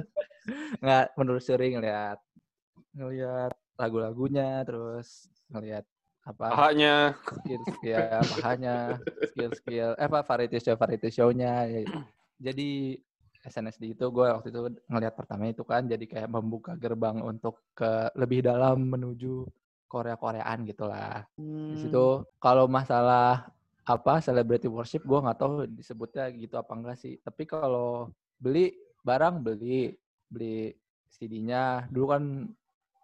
Nggak 0.80 1.04
menelusuri 1.18 1.76
ngeliat 1.76 2.18
ngeliat 2.96 3.52
lagu-lagunya 3.78 4.64
terus 4.66 5.28
ngeliat 5.52 5.84
apa 6.26 6.50
Pahanya. 6.52 7.14
skill 7.24 7.62
skill 7.64 8.04
pahanya 8.36 8.76
skill 9.30 9.50
skill 9.54 9.90
eh 9.96 10.04
apa 10.04 10.20
variety 10.26 10.58
show 10.60 10.76
variety 10.76 11.08
show-nya 11.08 11.68
Ya, 11.68 11.80
jadi 12.42 12.98
SNSD 13.48 13.96
itu 13.96 14.06
gue 14.08 14.26
waktu 14.28 14.48
itu 14.52 14.60
ngelihat 14.86 15.14
pertama 15.16 15.48
itu 15.48 15.64
kan 15.64 15.84
jadi 15.84 16.04
kayak 16.04 16.28
membuka 16.28 16.72
gerbang 16.76 17.18
untuk 17.20 17.64
ke 17.72 18.12
lebih 18.14 18.44
dalam 18.44 18.86
menuju 18.86 19.48
Korea 19.88 20.14
Koreaan 20.14 20.68
gitulah 20.68 21.24
Hmm. 21.34 21.72
di 21.72 21.76
situ 21.80 22.06
kalau 22.38 22.68
masalah 22.68 23.48
apa 23.84 24.20
celebrity 24.20 24.68
worship 24.68 25.00
gue 25.00 25.16
nggak 25.16 25.38
tahu 25.40 25.64
disebutnya 25.64 26.28
gitu 26.36 26.60
apa 26.60 26.72
enggak 26.76 26.96
sih. 27.00 27.16
Tapi 27.24 27.48
kalau 27.48 28.12
beli 28.36 28.76
barang 29.00 29.40
beli 29.40 29.96
beli 30.28 30.76
CD-nya 31.08 31.88
dulu 31.88 32.06
kan 32.12 32.22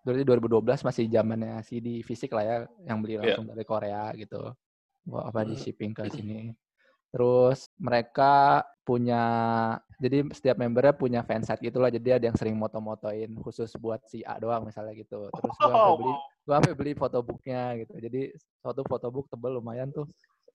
berarti 0.04 0.22
2012 0.28 0.84
masih 0.84 1.08
zamannya 1.08 1.56
CD 1.64 2.04
fisik 2.04 2.36
lah 2.36 2.44
ya 2.44 2.56
yang 2.84 3.00
beli 3.00 3.16
Iya. 3.16 3.32
langsung 3.32 3.48
dari 3.48 3.64
Korea 3.64 4.12
gitu. 4.12 4.52
Wah, 5.08 5.28
apa 5.28 5.44
di 5.44 5.56
shipping 5.56 5.92
ke 5.92 6.08
sini 6.08 6.52
terus 7.14 7.71
mereka 7.78 8.66
punya 8.83 9.23
jadi 10.02 10.26
setiap 10.35 10.59
membernya 10.59 10.90
punya 10.92 11.21
fansite 11.23 11.62
gitu 11.62 11.78
lah 11.78 11.88
jadi 11.88 12.18
ada 12.18 12.26
yang 12.26 12.35
sering 12.35 12.59
moto-motoin 12.59 13.30
khusus 13.38 13.71
buat 13.78 14.02
si 14.11 14.26
A 14.26 14.35
doang 14.42 14.66
misalnya 14.66 14.99
gitu 14.99 15.30
terus 15.30 15.54
gue 15.54 15.71
sampai 15.71 15.94
beli 15.94 16.12
gue 16.18 16.54
sampai 16.59 16.75
beli 16.75 16.92
fotobooknya 16.99 17.62
gitu 17.87 17.94
jadi 18.02 18.21
suatu 18.61 18.83
fotobook 18.83 19.30
tebel 19.30 19.62
lumayan 19.62 19.94
tuh 19.94 20.11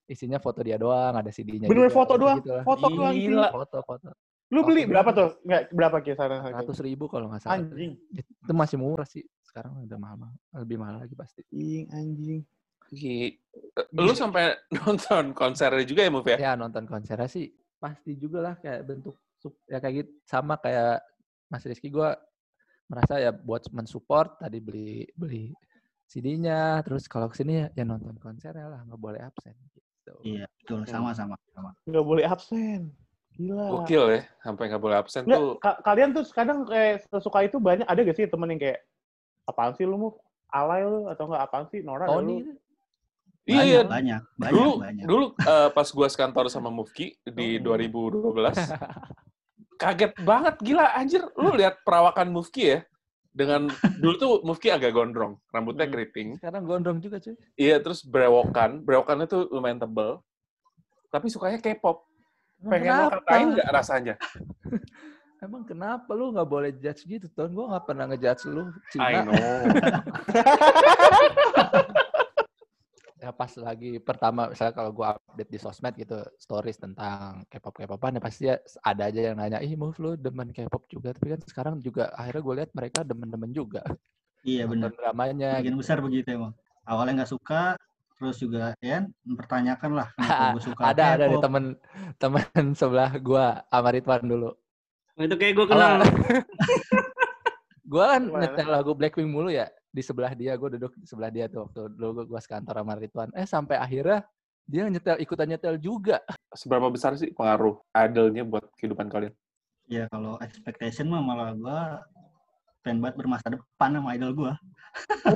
isinya 0.06 0.36
foto 0.38 0.60
dia 0.60 0.76
doang 0.76 1.16
ada 1.16 1.32
CD-nya 1.32 1.72
Bener 1.72 1.88
juga, 1.88 1.96
foto 1.96 2.14
gitu 2.14 2.20
doang? 2.28 2.38
lah. 2.44 2.64
Foto 2.68 2.86
doang 2.92 3.16
Gila. 3.16 3.50
foto 3.56 3.78
foto 3.88 4.10
Lu 4.50 4.66
beli 4.66 4.82
Oke. 4.82 4.90
berapa 4.98 5.10
tuh? 5.14 5.30
Nggak, 5.46 5.62
berapa 5.78 5.98
kisaran 6.02 6.42
harganya? 6.42 6.66
ratus 6.66 6.82
ribu 6.82 7.06
kalau 7.06 7.30
nggak 7.30 7.46
salah 7.46 7.62
Anjing. 7.62 7.94
itu 8.12 8.52
masih 8.52 8.82
murah 8.82 9.06
sih 9.06 9.22
sekarang 9.46 9.86
udah 9.86 9.98
mahal 10.02 10.18
mahal 10.18 10.36
lebih 10.66 10.78
mahal 10.82 10.98
lagi 11.06 11.14
pasti 11.14 11.46
Anjing, 11.54 11.86
anjing. 11.94 12.42
Gi- 12.90 13.38
Lu 13.94 14.14
sampai 14.18 14.58
nonton 14.78 15.34
konsernya 15.38 15.86
juga 15.86 16.02
ya, 16.06 16.12
Move 16.12 16.30
ya? 16.34 16.38
ya 16.38 16.52
nonton 16.58 16.86
konsernya 16.90 17.30
sih 17.30 17.50
pasti 17.80 18.18
juga 18.20 18.44
lah 18.44 18.56
kayak 18.60 18.82
bentuk 18.84 19.16
ya 19.72 19.80
kayak 19.80 20.04
gitu 20.04 20.12
sama 20.28 20.60
kayak 20.60 21.00
Mas 21.48 21.64
Rizky 21.64 21.88
gue 21.88 22.10
merasa 22.92 23.22
ya 23.24 23.32
buat 23.32 23.64
mensupport 23.72 24.36
tadi 24.36 24.60
beli 24.60 25.08
beli 25.16 25.56
CD-nya 26.10 26.82
terus 26.84 27.06
kalau 27.08 27.30
ke 27.32 27.38
sini 27.40 27.64
ya, 27.64 27.68
ya 27.72 27.84
nonton 27.88 28.18
konsernya 28.20 28.68
lah 28.68 28.82
nggak 28.84 29.00
boleh 29.00 29.22
absen 29.24 29.54
gitu. 29.72 30.14
iya 30.26 30.44
betul 30.60 30.84
sama 30.90 31.14
sama 31.14 31.38
sama 31.54 31.72
Nggak 31.86 32.06
boleh 32.06 32.26
absen. 32.26 32.90
Gila. 33.40 33.72
Gokil 33.72 34.04
ya, 34.12 34.22
sampai 34.44 34.64
nggak 34.68 34.84
boleh 34.84 34.98
absen 35.00 35.24
Nggak, 35.24 35.40
tuh. 35.40 35.54
ka- 35.64 35.80
kalian 35.86 36.10
tuh 36.12 36.26
kadang 36.36 36.68
kayak 36.68 37.08
sesuka 37.08 37.40
itu 37.48 37.56
banyak, 37.62 37.88
ada 37.88 38.00
gak 38.04 38.18
sih 38.18 38.28
temen 38.28 38.52
yang 38.52 38.60
kayak, 38.60 38.84
apaan 39.48 39.72
sih 39.80 39.88
lu 39.88 39.96
mau 39.96 40.12
alay 40.52 40.84
lu 40.84 41.08
atau 41.08 41.30
enggak 41.30 41.44
apaan 41.48 41.66
sih 41.72 41.80
Nora 41.80 42.10
Tony 42.10 42.44
lu 42.44 42.58
Iya, 43.52 43.82
banyak 43.84 44.22
banyak 44.36 44.54
dulu 44.54 44.72
banyak. 44.78 45.06
dulu 45.06 45.26
eh, 45.40 45.70
pas 45.70 45.88
gua 45.90 46.08
sekantor 46.08 46.46
sama 46.48 46.70
Mufki 46.70 47.18
di 47.24 47.58
Oh. 47.58 47.74
2012 47.74 48.54
kaget 49.82 50.14
banget 50.20 50.56
gila 50.60 50.86
anjir. 50.94 51.24
Lu 51.34 51.52
lihat 51.52 51.82
perawakan 51.82 52.30
Mufki 52.30 52.64
ya? 52.70 52.80
Dengan 53.30 53.70
dulu 53.96 54.14
tuh 54.16 54.34
Mufki 54.42 54.68
agak 54.68 54.92
gondrong 54.92 55.38
rambutnya 55.48 55.84
Hmm. 55.84 55.94
keriting. 55.94 56.30
Sekarang 56.36 56.64
gondrong 56.64 56.98
juga 56.98 57.18
cuy. 57.18 57.34
Iya 57.56 57.80
terus 57.80 58.02
brewokan 58.02 58.82
brewokannya 58.82 59.26
tuh 59.26 59.48
lumayan 59.48 59.78
tebel 59.78 60.20
tapi 61.08 61.26
sukanya 61.28 61.58
K-pop. 61.58 62.06
Pengen 62.60 62.92
lo 62.92 63.10
katain 63.10 63.56
nggak 63.56 63.72
rasanya? 63.72 64.14
Emang 65.40 65.64
kenapa 65.64 66.12
lu 66.12 66.36
nggak 66.36 66.46
boleh 66.46 66.76
judge 66.76 67.08
gitu, 67.08 67.32
Ton? 67.32 67.48
Gue 67.50 67.64
nggak 67.64 67.88
pernah 67.88 68.06
ngejudge 68.06 68.44
lu 68.46 68.68
I 68.68 68.76
Cina. 68.92 69.24
know. 69.24 69.32
Ya 69.32 69.64
pas 73.40 73.48
lagi 73.56 74.04
pertama 74.04 74.52
misalnya 74.52 74.76
kalau 74.76 74.92
gua 74.92 75.16
update 75.16 75.48
di 75.48 75.60
sosmed 75.64 75.96
gitu 75.96 76.20
stories 76.36 76.76
tentang 76.76 77.48
K-pop 77.48 77.72
K-popan 77.80 78.20
ya 78.20 78.22
pasti 78.22 78.44
ya 78.52 78.56
ada 78.84 79.08
aja 79.08 79.32
yang 79.32 79.40
nanya 79.40 79.64
ih 79.64 79.80
move 79.80 79.96
lu 80.04 80.12
demen 80.20 80.52
K-pop 80.52 80.84
juga 80.92 81.16
tapi 81.16 81.32
kan 81.32 81.40
sekarang 81.48 81.76
juga 81.80 82.12
akhirnya 82.12 82.44
gue 82.44 82.54
lihat 82.60 82.72
mereka 82.76 83.00
demen-demen 83.08 83.56
juga 83.56 83.80
Iya 84.44 84.68
benar. 84.68 84.92
dramanya 84.92 85.60
Bagian 85.60 85.76
gitu. 85.76 85.82
besar 85.84 85.98
begitu 86.00 86.28
emang. 86.32 86.52
Awalnya 86.88 87.24
nggak 87.24 87.32
suka, 87.32 87.76
terus 88.20 88.40
juga 88.40 88.76
ya 88.84 89.08
mempertanyakan 89.24 89.92
lah 89.96 90.08
kenapa 90.20 90.46
gue 90.56 90.64
suka 90.68 90.82
ada 90.84 91.04
ada 91.16 91.24
nih 91.28 91.40
K-pop. 91.40 91.44
temen 91.48 91.64
temen 92.20 92.44
sebelah 92.80 93.12
gua 93.24 93.46
sama 93.72 93.90
Ridwan 93.96 94.24
dulu 94.28 94.52
Oh, 95.16 95.24
itu 95.28 95.36
kayak 95.36 95.54
gue 95.56 95.66
kenal. 95.68 96.00
gue 97.92 98.04
kan 98.06 98.22
nyetel 98.22 98.68
lagu 98.70 98.92
Blackpink 98.94 99.28
mulu 99.28 99.50
ya 99.50 99.68
di 99.90 100.02
sebelah 100.06 100.38
dia 100.38 100.54
gue 100.54 100.70
duduk 100.78 100.94
di 100.98 101.06
sebelah 101.10 101.34
dia 101.34 101.50
tuh 101.50 101.66
waktu 101.66 101.82
dulu 101.98 102.30
gue 102.30 102.40
sekantor 102.42 102.78
sama 102.82 102.94
Ridwan 102.98 103.30
eh 103.34 103.48
sampai 103.50 103.82
akhirnya 103.82 104.22
dia 104.70 104.86
nyetel 104.86 105.18
ikutan 105.18 105.50
nyetel 105.50 105.82
juga 105.82 106.22
Seberapa 106.58 106.90
besar 106.90 107.14
sih 107.14 107.30
pengaruh 107.30 107.78
idolnya 107.94 108.42
buat 108.42 108.66
kehidupan 108.74 109.06
kalian? 109.06 109.34
Ya 109.86 110.10
kalau 110.10 110.42
expectation 110.42 111.06
mah 111.06 111.22
malah 111.22 111.54
gue 111.54 111.80
pengen 112.82 113.06
banget 113.06 113.22
bermasa 113.22 113.54
depan 113.54 113.90
sama 113.94 114.18
idol 114.18 114.34
gue. 114.34 114.54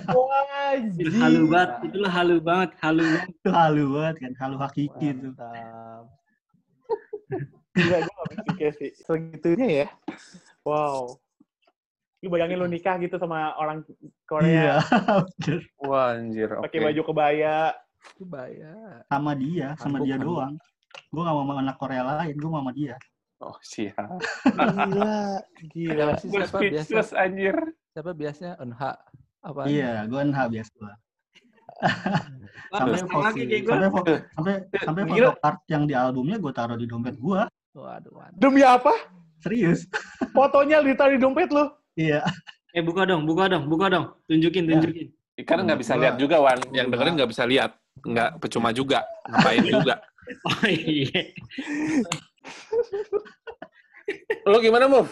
Wah, 0.09 0.73
Itu 0.97 1.13
halu 1.21 1.45
banget. 1.45 1.69
Itulah 1.85 2.11
halu 2.17 2.41
banget. 2.41 2.69
Halu 2.81 3.05
banget. 3.05 3.29
Itu 3.29 3.49
halu 3.53 3.83
banget 3.93 4.15
kan, 4.25 4.31
halu 4.41 4.55
hakiki 4.57 5.07
itu. 5.13 5.29
Gila, 7.77 7.97
gue 8.05 8.13
gak 8.33 8.45
pikir 8.53 8.69
sih. 8.77 8.89
Segitunya 8.97 9.67
ya. 9.85 9.87
Wow. 10.65 11.21
Lu 12.25 12.29
bayangin 12.33 12.57
lu 12.57 12.65
nikah 12.65 12.97
gitu 12.97 13.21
sama 13.21 13.53
orang 13.61 13.85
Korea. 14.33 14.75
bener. 15.37 15.59
Wah 15.79 16.07
anjir, 16.13 16.49
oke. 16.49 16.63
Pakai 16.65 16.79
baju 16.81 17.01
kebaya. 17.05 17.57
itu 18.03 18.23
bayar 18.27 19.07
sama 19.07 19.31
dia, 19.31 19.67
sama 19.79 19.95
Hanbok, 19.95 20.03
dia 20.03 20.15
hanbok. 20.19 20.27
doang. 20.27 20.53
Gue 21.07 21.21
gak 21.21 21.33
mau 21.33 21.43
sama 21.43 21.53
anak 21.57 21.77
Korea 21.77 22.01
lain, 22.03 22.35
gue 22.35 22.49
mau 22.49 22.59
sama 22.59 22.73
dia. 22.73 22.95
Oh 23.39 23.55
siap. 23.59 24.07
Gila. 24.43 25.21
Gila. 25.71 26.05
Gue 26.19 26.41
siapa 26.41 26.59
biasa 26.59 26.83
speechless 26.83 27.09
anjir. 27.13 27.55
siapa 27.91 28.11
biasanya 28.11 28.53
Eunha 28.57 28.91
apa 29.39 29.59
Iya, 29.67 30.07
gue 30.07 30.19
NH 30.21 30.39
biasa 30.49 30.71
gue. 30.73 30.93
Wah, 31.83 32.79
Sampai 32.79 32.99
foto, 33.01 33.29
gue. 33.35 33.63
sampai 33.65 33.89
foto, 33.89 34.11
sampai 34.31 34.53
sampai 34.77 35.03
foto 35.03 35.15
Gila. 35.19 35.29
art 35.41 35.59
yang 35.67 35.83
di 35.83 35.93
albumnya 35.93 36.37
gue 36.39 36.51
taruh 36.51 36.75
di 36.75 36.87
dompet 36.87 37.15
gue. 37.15 37.41
waduh 37.73 38.13
waduh 38.13 38.37
Demi 38.37 38.61
apa? 38.61 38.93
Serius? 39.39 39.87
Fotonya 40.31 40.79
ditaruh 40.79 41.15
di 41.15 41.21
dompet 41.21 41.51
lu. 41.51 41.67
Iya. 41.95 42.23
Eh 42.73 42.81
buka 42.81 43.05
dong, 43.05 43.23
buka 43.23 43.45
dong, 43.47 43.69
buka 43.69 43.85
dong. 43.87 44.05
Tunjukin, 44.25 44.65
Ya. 44.65 44.75
tunjukin. 44.75 45.07
Karena 45.45 45.61
nggak 45.65 45.79
bisa 45.79 45.93
lihat 45.93 46.15
juga, 46.17 46.41
Wan. 46.41 46.57
Yang 46.69 46.87
dengerin 46.89 47.13
nggak 47.15 47.29
bisa 47.29 47.43
lihat. 47.45 47.71
Nggak 48.01 48.29
percuma 48.37 48.69
juga. 48.69 49.01
Ngapain 49.25 49.63
juga. 49.63 49.95
Oh 50.23 50.63
iya. 50.63 51.19
Lo 54.47 54.55
gimana, 54.59 54.87
Move? 54.87 55.11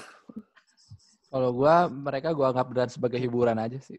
kalau 1.28 1.52
gua 1.52 1.88
mereka 1.88 2.32
gua 2.32 2.52
anggap 2.52 2.68
dan 2.72 2.88
sebagai 2.88 3.16
hiburan 3.16 3.56
aja 3.56 3.78
sih 3.78 3.96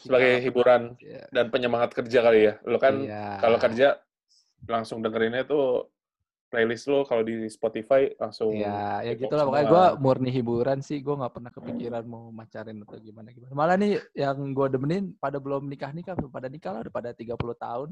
Sebagai 0.00 0.40
hiburan 0.40 0.96
Iya. 1.00 1.24
dan 1.28 1.48
penyemangat 1.48 1.92
kerja 1.92 2.20
kali 2.20 2.44
ya. 2.44 2.52
Lo 2.64 2.76
kan 2.76 3.00
Iya. 3.00 3.40
kalau 3.40 3.56
kerja 3.56 3.96
langsung 4.64 5.00
dengerinnya 5.00 5.44
tuh 5.44 5.88
playlist 6.54 6.86
lo 6.86 7.02
kalau 7.02 7.26
di 7.26 7.50
Spotify 7.50 8.06
langsung 8.14 8.54
Ya, 8.54 9.02
ya 9.02 9.18
K-pop 9.18 9.26
gitu 9.26 9.34
lah. 9.34 9.44
Pokoknya 9.50 9.66
gue 9.66 9.84
murni 9.98 10.30
hiburan 10.30 10.78
sih. 10.78 11.02
Gue 11.02 11.18
nggak 11.18 11.34
pernah 11.34 11.50
kepikiran 11.50 12.06
mau 12.06 12.30
macarin 12.30 12.78
atau 12.86 12.94
gimana 13.02 13.34
gimana. 13.34 13.50
Malah 13.50 13.74
nih 13.74 13.98
yang 14.14 14.54
gue 14.54 14.66
demenin 14.70 15.10
pada 15.18 15.42
belum 15.42 15.66
nikah 15.66 15.90
nikah, 15.90 16.14
pada 16.30 16.46
nikah 16.46 16.70
lah 16.78 16.80
udah 16.86 16.94
pada 16.94 17.10
30 17.10 17.34
tahun. 17.34 17.90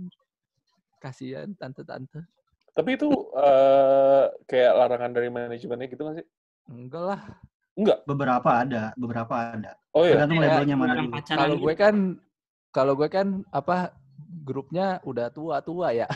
Kasihan 1.02 1.50
tante-tante. 1.58 2.22
Tapi 2.70 2.90
itu 2.94 3.10
eh, 3.34 4.24
kayak 4.46 4.72
larangan 4.78 5.10
dari 5.10 5.28
manajemennya 5.28 5.86
gitu 5.90 6.02
nggak 6.06 6.16
sih? 6.22 6.26
Enggak 6.70 7.02
lah. 7.02 7.20
Enggak. 7.74 7.98
Beberapa 8.06 8.50
ada, 8.62 8.82
beberapa 8.94 9.34
ada. 9.34 9.74
Oh 9.90 10.06
iya. 10.06 10.14
Tergantung 10.14 10.38
Iya, 10.38 10.46
labelnya 10.46 10.76
mana 10.78 10.92
Kalau 11.26 11.56
gitu. 11.58 11.64
gue 11.66 11.74
kan, 11.74 11.94
kalau 12.70 12.92
gue 12.94 13.08
kan 13.10 13.26
apa 13.50 13.90
grupnya 14.46 15.02
udah 15.02 15.28
tua-tua 15.34 15.90
ya. 15.92 16.06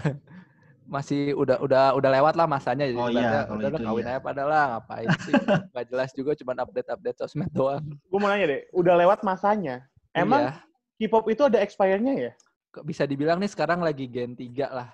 Masih 0.86 1.34
udah 1.34 1.58
udah 1.58 1.84
udah 1.98 2.10
lewat 2.14 2.34
lah 2.38 2.46
masanya. 2.46 2.86
Jadi 2.86 2.98
Oh 2.98 3.10
iya, 3.10 3.44
udah 3.50 3.68
lah, 3.70 3.78
itu 3.78 3.86
kawin 3.86 4.04
iya. 4.06 4.12
aja 4.14 4.20
pada 4.22 4.42
lah. 4.46 4.64
Ngapain 4.78 5.08
sih? 5.26 5.32
Gak 5.74 5.86
jelas 5.90 6.10
juga 6.14 6.30
cuman 6.38 6.56
update-update 6.62 7.18
sosmed 7.18 7.50
doang. 7.50 7.82
Gue 8.06 8.18
mau 8.22 8.30
nanya 8.30 8.46
deh, 8.46 8.60
udah 8.70 8.94
lewat 8.94 9.26
masanya. 9.26 9.86
Emang 10.14 10.54
Iya. 10.96 11.10
K-pop 11.10 11.28
itu 11.28 11.42
ada 11.44 11.60
expirednya 11.60 12.14
ya? 12.16 12.32
Kok 12.72 12.86
bisa 12.86 13.04
dibilang 13.04 13.36
nih 13.36 13.50
sekarang 13.52 13.84
lagi 13.84 14.08
gen 14.08 14.32
3 14.32 14.72
lah. 14.72 14.88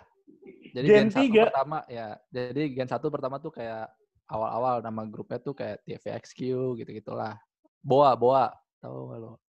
Jadi 0.73 0.87
Gen 0.89 1.07
gen, 1.07 1.09
satu 1.13 1.29
3? 1.29 1.47
pertama 1.53 1.79
ya. 1.87 2.07
Jadi 2.33 2.63
gen 2.73 2.89
1 2.89 3.07
pertama 3.13 3.37
tuh 3.39 3.53
kayak 3.53 3.87
awal-awal 4.27 4.81
nama 4.81 5.03
grupnya 5.05 5.39
tuh 5.39 5.53
kayak 5.53 5.85
TVXQ 5.85 6.41
gitu-gitulah. 6.81 7.37
Boa, 7.85 8.17
Boa. 8.17 8.49
Tahu 8.81 9.13
nggak 9.13 9.19
lo? 9.21 9.42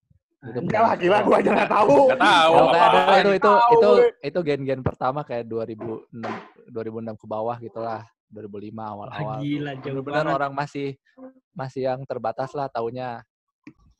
Enggak 0.44 0.82
lah, 0.84 0.94
gila 1.00 1.18
gue 1.24 1.36
aja 1.40 1.50
nggak 1.56 1.72
tahu. 1.72 1.98
Nggak 2.12 2.20
tahu. 2.20 2.54
Ada. 2.54 2.68
apaan. 2.84 3.08
itu 3.16 3.32
itu 3.32 3.52
itu 3.56 3.90
gue. 3.96 4.08
itu 4.20 4.40
gen-gen 4.44 4.82
pertama 4.84 5.20
kayak 5.24 5.48
2006 5.48 6.20
2006 6.68 7.22
ke 7.22 7.26
bawah 7.28 7.56
gitulah. 7.64 8.04
2005 8.34 8.74
awal-awal. 8.74 9.38
Ah, 9.38 9.40
gila, 9.40 9.72
jauh 9.78 9.86
Bener-bener 9.94 10.26
banget. 10.26 10.38
orang 10.42 10.52
masih 10.58 10.88
masih 11.54 11.82
yang 11.86 12.02
terbatas 12.04 12.50
lah 12.58 12.66
taunya. 12.68 13.22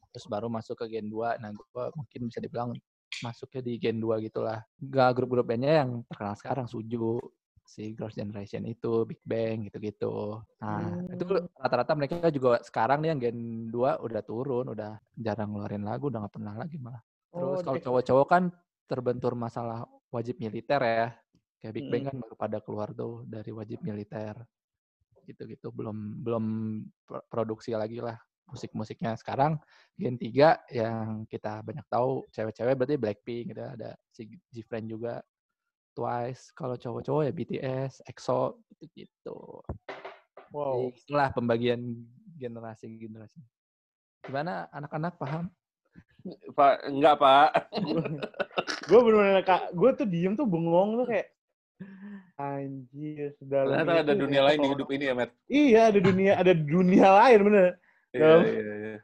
Terus 0.10 0.26
baru 0.26 0.50
masuk 0.50 0.74
ke 0.74 0.86
gen 0.90 1.08
2. 1.08 1.38
Nah, 1.38 1.54
gua 1.54 1.94
mungkin 1.94 2.28
bisa 2.28 2.42
dibilang 2.42 2.74
masuknya 3.22 3.62
di 3.62 3.78
gen 3.78 4.02
2 4.02 4.18
gitulah. 4.26 4.66
Gak 4.82 5.10
grup-grup 5.14 5.46
bandnya 5.46 5.86
yang 5.86 6.02
terkenal 6.10 6.34
sekarang 6.34 6.66
Suju, 6.66 7.22
si 7.66 7.96
Girls' 7.98 8.16
Generation 8.20 8.64
itu, 8.68 9.08
Big 9.08 9.20
Bang 9.26 9.68
gitu-gitu. 9.68 10.40
Nah, 10.64 11.00
itu 11.12 11.24
Hmm. 11.28 11.48
rata-rata 11.60 11.94
mereka 11.96 12.28
juga 12.32 12.60
sekarang 12.64 13.00
nih 13.04 13.10
yang 13.16 13.20
gen 13.24 13.40
2 13.72 14.00
udah 14.04 14.22
turun, 14.24 14.66
udah 14.76 15.00
jarang 15.16 15.52
ngeluarin 15.56 15.84
lagu, 15.88 16.08
udah 16.12 16.20
nggak 16.28 16.36
pernah 16.36 16.54
lagi 16.60 16.78
malah. 16.80 17.02
Terus 17.34 17.60
Oh, 17.60 17.66
kalau 17.66 17.80
cowok-cowok 17.82 18.28
kan 18.30 18.44
terbentur 18.88 19.34
masalah 19.34 19.88
wajib 20.14 20.38
militer 20.40 20.80
ya. 20.84 21.08
Kayak 21.64 21.74
Big 21.80 21.88
Bang 21.92 22.04
Mm. 22.04 22.08
kan 22.12 22.16
baru 22.20 22.36
pada 22.36 22.58
keluar 22.60 22.90
tuh 22.94 23.24
dari 23.26 23.52
wajib 23.56 23.80
militer. 23.82 24.36
Gitu-gitu 25.24 25.72
belum 25.72 26.20
belum 26.20 26.46
pro- 27.08 27.24
produksi 27.32 27.72
lagi 27.72 28.04
lah 28.04 28.20
musik-musiknya. 28.52 29.16
Sekarang 29.16 29.56
Gen 29.96 30.20
3 30.20 30.60
yang 30.68 31.24
kita 31.32 31.64
banyak 31.64 31.88
tahu 31.88 32.28
cewek-cewek 32.36 32.76
berarti 32.76 32.96
Blackpink 33.00 33.56
gitu 33.56 33.64
ada 33.64 33.96
si 34.12 34.28
Jifren 34.52 34.84
juga 34.86 35.24
Twice. 35.94 36.50
Kalau 36.58 36.76
cowok-cowok 36.76 37.24
ya 37.30 37.34
BTS, 37.34 37.94
EXO 38.10 38.60
gitu-gitu. 38.74 39.62
Wow. 40.54 40.94
Itulah 40.94 41.34
pembagian 41.34 41.82
generasi-generasi. 42.38 43.42
Gimana 44.26 44.70
anak-anak 44.74 45.18
paham? 45.18 45.50
Pak, 46.56 46.88
enggak, 46.88 47.16
Pak. 47.20 47.50
gue 48.90 49.00
bener-bener 49.00 49.44
kak, 49.44 49.72
gue 49.76 49.90
tuh 49.96 50.08
diem 50.08 50.34
tuh 50.40 50.48
bengong 50.48 51.04
tuh 51.04 51.08
kayak 51.08 51.28
anjir 52.40 53.36
sedalam 53.36 53.84
Ternyata 53.84 54.08
ada 54.08 54.16
dunia 54.16 54.40
ya, 54.40 54.46
lain 54.48 54.60
di 54.64 54.70
hidup 54.72 54.90
ini 54.92 55.04
ya, 55.04 55.14
Matt. 55.16 55.32
Iya 55.52 55.82
ada 55.92 56.00
dunia 56.00 56.32
ada 56.40 56.54
dunia 56.56 57.08
lain 57.12 57.40
bener. 57.44 57.70
Iya, 58.14 58.30
iya, 58.46 58.74
iya. 58.78 58.98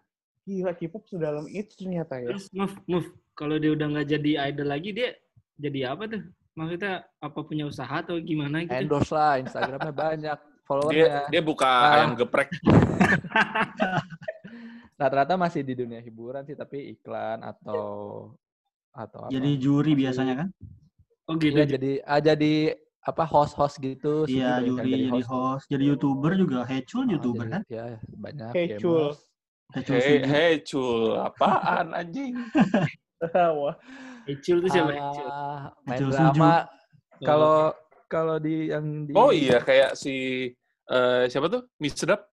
Gila 0.47 0.71
K-pop 0.77 1.03
sedalam 1.05 1.45
itu 1.51 1.73
ternyata 1.75 2.17
ya. 2.23 2.31
Terus 2.33 2.47
move, 2.55 2.75
move. 2.87 3.09
Kalau 3.35 3.55
dia 3.59 3.71
udah 3.75 3.87
nggak 3.89 4.07
jadi 4.07 4.31
idol 4.51 4.67
lagi, 4.71 4.89
dia 4.95 5.09
jadi 5.59 5.93
apa 5.93 6.03
tuh? 6.07 6.23
Maksudnya 6.59 7.07
apa 7.17 7.39
punya 7.39 7.63
usaha 7.63 8.03
atau 8.03 8.19
gimana 8.19 8.67
gitu? 8.67 8.75
Endorse 8.75 9.15
lah, 9.15 9.39
Instagramnya 9.39 9.93
banyak, 9.95 10.37
Dia 10.43 10.63
followernya. 10.67 11.21
dia 11.31 11.41
buka 11.41 11.65
Ah. 11.71 11.95
ayam 11.95 12.11
geprek. 12.13 12.51
Rata-rata 14.99 15.39
masih 15.39 15.63
di 15.63 15.73
dunia 15.73 16.03
hiburan 16.03 16.43
sih, 16.43 16.53
tapi 16.53 16.91
iklan 16.91 17.39
atau 17.39 17.81
atau 18.91 19.19
apa? 19.23 19.31
Jadi 19.31 19.49
juri 19.55 19.95
biasanya 19.95 20.43
kan? 20.43 20.47
Oh 21.31 21.39
gitu. 21.39 21.55
Iya, 21.55 21.65
jadi 21.69 21.91
ah, 22.03 22.19
jadi 22.19 22.53
apa 22.99 23.23
host-host 23.23 23.79
gitu. 23.79 24.27
Iya, 24.27 24.59
juri 24.59 25.07
jadi 25.07 25.23
host, 25.23 25.71
jadi 25.71 25.83
gitu. 25.87 25.91
YouTuber 25.95 26.35
juga. 26.35 26.67
Hecul 26.67 27.07
Ah, 27.07 27.11
YouTuber 27.15 27.45
jadi- 27.47 27.53
kan? 27.55 27.61
Ya, 27.71 27.85
banyak. 28.11 28.51
Hey. 28.51 28.67
Hecul 28.75 29.15
Hei, 29.69 29.85
Sugi. 29.85 30.25
hei, 30.25 30.53
cul. 30.65 31.13
Apaan, 31.13 31.93
anjing? 31.93 32.33
Wah. 33.61 33.77
Ecil 34.29 34.61
tuh 34.61 34.69
siapa 34.69 34.91
Ecil? 34.93 35.25
Ah, 35.25 35.73
main 35.83 35.97
Ecil 35.97 36.09
drama. 36.09 36.53
Kalau 37.19 37.57
kalau 38.05 38.35
di 38.37 38.69
yang 38.69 39.05
di 39.05 39.13
Oh 39.13 39.29
iya, 39.29 39.57
kayak 39.59 39.93
si 39.93 40.45
eh, 40.85 41.23
siapa 41.25 41.49
tuh? 41.49 41.65
Misdap? 41.77 42.29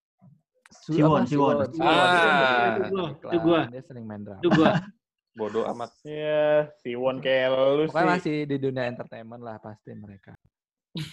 Siwon? 0.87 1.25
Siwon. 1.25 1.57
Siwon, 1.67 1.87
Ah. 1.87 2.79
Siwon. 2.85 3.11
Itu 3.17 3.39
gua. 3.41 3.61
Dia 3.67 3.83
sering 3.83 4.05
main 4.05 4.23
drama. 4.23 4.41
Itu 4.41 4.51
gua. 4.53 4.73
Bodoh 5.39 5.69
amat. 5.69 5.93
Ya, 6.01 6.73
si 6.81 6.97
Won 6.97 7.21
kayak 7.21 7.53
lu 7.53 7.85
Pokoknya 7.87 7.93
sih. 7.93 8.13
masih 8.17 8.37
di 8.49 8.57
dunia 8.57 8.89
entertainment 8.89 9.45
lah 9.45 9.61
pasti 9.61 9.93
mereka. 9.93 10.33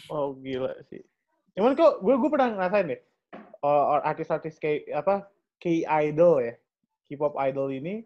Oh 0.07 0.31
gila 0.39 0.71
sih. 0.87 1.03
Cuman 1.53 1.75
kok 1.75 1.99
gue 1.99 2.15
gue 2.15 2.29
pernah 2.31 2.55
ngerasain 2.55 2.87
deh. 2.87 3.01
Oh, 3.59 3.99
artis-artis 3.99 4.55
kayak 4.57 4.87
apa 4.95 5.27
K 5.59 5.83
idol 5.83 6.39
ya, 6.39 6.55
K-pop 7.03 7.35
idol 7.39 7.67
ini 7.71 8.03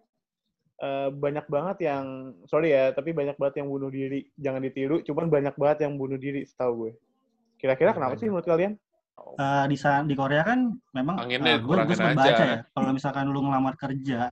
eh, 0.78 1.10
banyak 1.10 1.46
banget 1.48 1.78
yang 1.86 2.06
sorry 2.46 2.74
ya, 2.74 2.94
tapi 2.94 3.12
banyak 3.12 3.36
banget 3.36 3.62
yang 3.62 3.68
bunuh 3.70 3.90
diri. 3.90 4.30
Jangan 4.38 4.62
ditiru, 4.62 5.02
cuman 5.02 5.26
banyak 5.28 5.56
banget 5.58 5.78
yang 5.90 5.94
bunuh 5.98 6.18
diri 6.18 6.46
setahu 6.46 6.74
gue. 6.88 6.92
Kira-kira 7.58 7.92
Iya, 7.92 7.98
kenapa 7.98 8.14
sih 8.18 8.30
menurut 8.30 8.46
kalian? 8.46 8.74
Eh, 9.18 9.66
di 9.66 9.78
di 9.82 10.14
Korea 10.14 10.46
kan 10.46 10.78
memang 10.94 11.18
Anginnya 11.26 11.58
eh, 11.58 11.60
gue 11.60 11.74
gue 11.74 11.96
sempat 11.98 12.14
aja. 12.14 12.22
baca 12.22 12.44
ya 12.46 12.58
kalau 12.70 12.90
misalkan 12.94 13.26
lu 13.34 13.42
ngelamar 13.42 13.74
kerja 13.74 14.30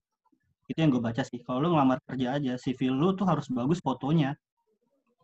itu 0.69 0.77
yang 0.77 0.93
gue 0.93 1.01
baca 1.01 1.21
sih 1.25 1.41
kalau 1.41 1.57
lu 1.57 1.73
ngelamar 1.73 1.97
kerja 2.05 2.37
aja 2.37 2.53
CV 2.53 2.93
lu 2.93 3.17
tuh 3.17 3.25
harus 3.25 3.49
bagus 3.49 3.81
fotonya 3.81 4.37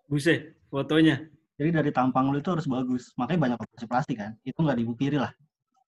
Buset, 0.10 0.58
fotonya. 0.68 1.24
jadi 1.62 1.78
dari 1.78 1.94
tampang 1.94 2.34
lu 2.34 2.42
itu 2.42 2.50
harus 2.50 2.66
bagus 2.66 3.14
makanya 3.22 3.54
banyak 3.54 3.58
operasi 3.62 3.86
plastik 3.86 4.18
kan 4.18 4.34
itu 4.42 4.58
nggak 4.58 4.82
dipungkiri 4.82 5.18
lah 5.22 5.30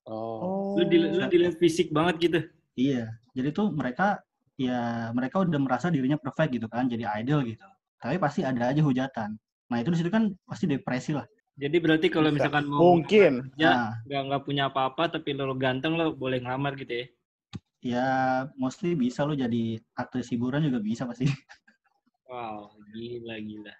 Oh. 0.03 0.75
Lu, 0.75 0.83
di, 0.83 0.99
lu 0.99 1.23
dilihat 1.31 1.55
fisik 1.57 1.87
banget 1.89 2.15
gitu. 2.29 2.39
iya 2.75 3.07
jadi 3.33 3.55
tuh 3.55 3.71
mereka 3.73 4.21
ya 4.69 5.11
mereka 5.11 5.43
udah 5.43 5.59
merasa 5.59 5.87
dirinya 5.91 6.15
perfect 6.15 6.55
gitu 6.55 6.67
kan 6.71 6.87
jadi 6.87 7.05
idol 7.19 7.43
gitu 7.47 7.63
tapi 7.99 8.15
pasti 8.19 8.41
ada 8.43 8.71
aja 8.71 8.81
hujatan 8.83 9.35
nah 9.71 9.77
itu 9.79 9.89
di 9.91 9.97
situ 9.99 10.11
kan 10.11 10.31
pasti 10.47 10.65
depresi 10.69 11.13
lah 11.15 11.27
Jadi 11.53 11.77
berarti 11.77 12.07
kalau 12.09 12.33
misalkan 12.33 12.65
mau 12.65 12.97
Mungkin. 12.97 13.53
nah 13.61 13.93
nggak 14.09 14.21
nggak 14.25 14.41
punya 14.41 14.63
apa-apa 14.73 15.05
tapi 15.19 15.37
lo 15.37 15.53
ganteng 15.53 15.93
lo 15.93 16.09
boleh 16.17 16.41
ngelamar 16.41 16.73
gitu 16.81 16.93
ya. 16.97 17.05
ya 17.83 18.07
mostly 18.57 18.97
bisa 18.97 19.21
lu 19.21 19.37
jadi 19.37 19.77
aktris 19.93 20.33
hiburan 20.33 20.65
juga 20.65 20.81
bisa 20.81 21.05
pasti 21.05 21.29
Wow, 22.25 22.73
gila 22.89 23.37
gila. 23.37 23.73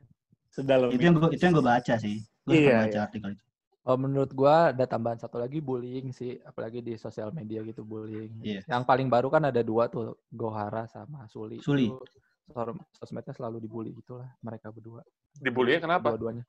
Sedalam 0.53 0.93
itu 0.93 1.01
yang 1.01 1.17
gue 1.17 1.29
itu 1.33 1.41
yang 1.41 1.55
gue 1.57 1.65
baca 1.65 1.93
sih 1.97 2.21
gue 2.21 2.53
Iya, 2.53 2.85
baca 2.85 2.93
iya. 2.93 3.01
artikel 3.09 3.29
itu 3.33 3.43
Oh, 3.83 3.99
menurut 3.99 4.31
gua 4.31 4.71
ada 4.71 4.87
tambahan 4.87 5.19
satu 5.19 5.35
lagi 5.35 5.59
bullying 5.59 6.15
sih, 6.15 6.39
apalagi 6.47 6.79
di 6.79 6.95
sosial 6.95 7.35
media 7.35 7.59
gitu 7.67 7.83
bullying. 7.83 8.31
Iya. 8.39 8.63
Yang 8.63 8.83
paling 8.87 9.11
baru 9.11 9.27
kan 9.27 9.43
ada 9.43 9.59
dua 9.59 9.91
tuh, 9.91 10.23
Gohara 10.31 10.87
sama 10.87 11.27
Suli. 11.27 11.59
Suli. 11.59 11.91
Itu 11.91 11.99
sos- 12.07 12.31
Sosmednya 12.95 13.35
selalu 13.35 13.63
dibully 13.63 13.91
gitulah 13.91 14.27
mereka 14.39 14.71
berdua. 14.71 15.03
Dibully 15.35 15.79
kenapa? 15.83 16.15
Dua-duanya. 16.15 16.47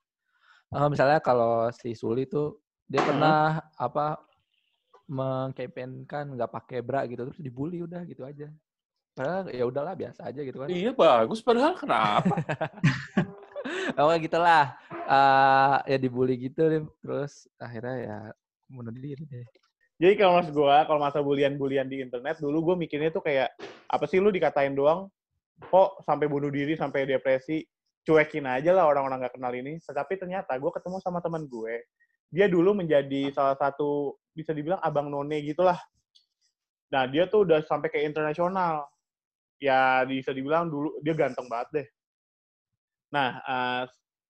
Eh, 0.71 0.87
misalnya 0.87 1.19
kalau 1.19 1.67
si 1.75 1.91
Suli 1.91 2.23
tuh 2.23 2.59
dia 2.87 3.03
pernah 3.03 3.63
apa 3.75 4.19
mengkampanyekan 5.07 6.35
nggak 6.39 6.51
pakai 6.51 6.79
bra 6.81 7.03
gitu 7.05 7.29
terus 7.29 7.39
dibully 7.39 7.83
udah 7.83 8.01
gitu 8.07 8.23
aja. 8.23 8.47
Padahal 9.15 9.47
ya 9.51 9.63
udahlah 9.63 9.95
biasa 9.95 10.27
aja 10.27 10.39
gitu 10.43 10.59
kan. 10.59 10.67
Iya 10.67 10.91
bagus, 10.91 11.39
padahal 11.39 11.75
kenapa? 11.79 12.35
Oh 13.95 14.11
gitulah. 14.19 14.75
Eh 15.07 15.95
ya 15.95 15.97
dibully 15.99 16.35
gitu 16.35 16.67
deh. 16.67 16.83
Terus 16.99 17.47
akhirnya 17.55 17.95
ya 18.03 18.17
bunuh 18.67 18.91
diri 18.91 19.23
deh. 19.23 19.47
Jadi 19.95 20.13
kalau 20.19 20.43
mas 20.43 20.51
gue, 20.51 20.75
kalau 20.91 20.99
masa 20.99 21.23
bulian-bulian 21.23 21.87
di 21.87 22.03
internet, 22.03 22.43
dulu 22.43 22.71
gue 22.71 22.75
mikirnya 22.83 23.15
tuh 23.15 23.23
kayak, 23.23 23.47
apa 23.87 24.03
sih 24.11 24.19
lu 24.19 24.27
dikatain 24.27 24.75
doang, 24.75 25.07
kok 25.71 26.03
sampai 26.03 26.27
bunuh 26.27 26.51
diri, 26.51 26.75
sampai 26.75 27.07
depresi, 27.07 27.63
cuekin 28.03 28.43
aja 28.43 28.75
lah 28.75 28.91
orang-orang 28.91 29.23
gak 29.23 29.39
kenal 29.39 29.55
ini. 29.55 29.79
Tetapi 29.79 30.19
ternyata 30.19 30.51
gue 30.59 30.67
ketemu 30.67 30.99
sama 30.99 31.23
teman 31.23 31.47
gue, 31.47 31.87
dia 32.27 32.51
dulu 32.51 32.75
menjadi 32.75 33.31
salah 33.31 33.55
satu, 33.55 34.19
bisa 34.35 34.51
dibilang 34.51 34.83
abang 34.83 35.07
none 35.07 35.39
gitulah. 35.39 35.79
Nah, 36.91 37.07
dia 37.07 37.31
tuh 37.31 37.47
udah 37.47 37.63
sampai 37.63 37.87
ke 37.87 38.03
internasional. 38.03 38.91
Ya, 39.63 40.03
bisa 40.03 40.35
dibilang 40.35 40.67
dulu, 40.67 40.99
dia 41.07 41.15
ganteng 41.15 41.47
banget 41.47 41.69
deh. 41.71 41.87
Nah, 43.15 43.39
eh, 43.39 43.83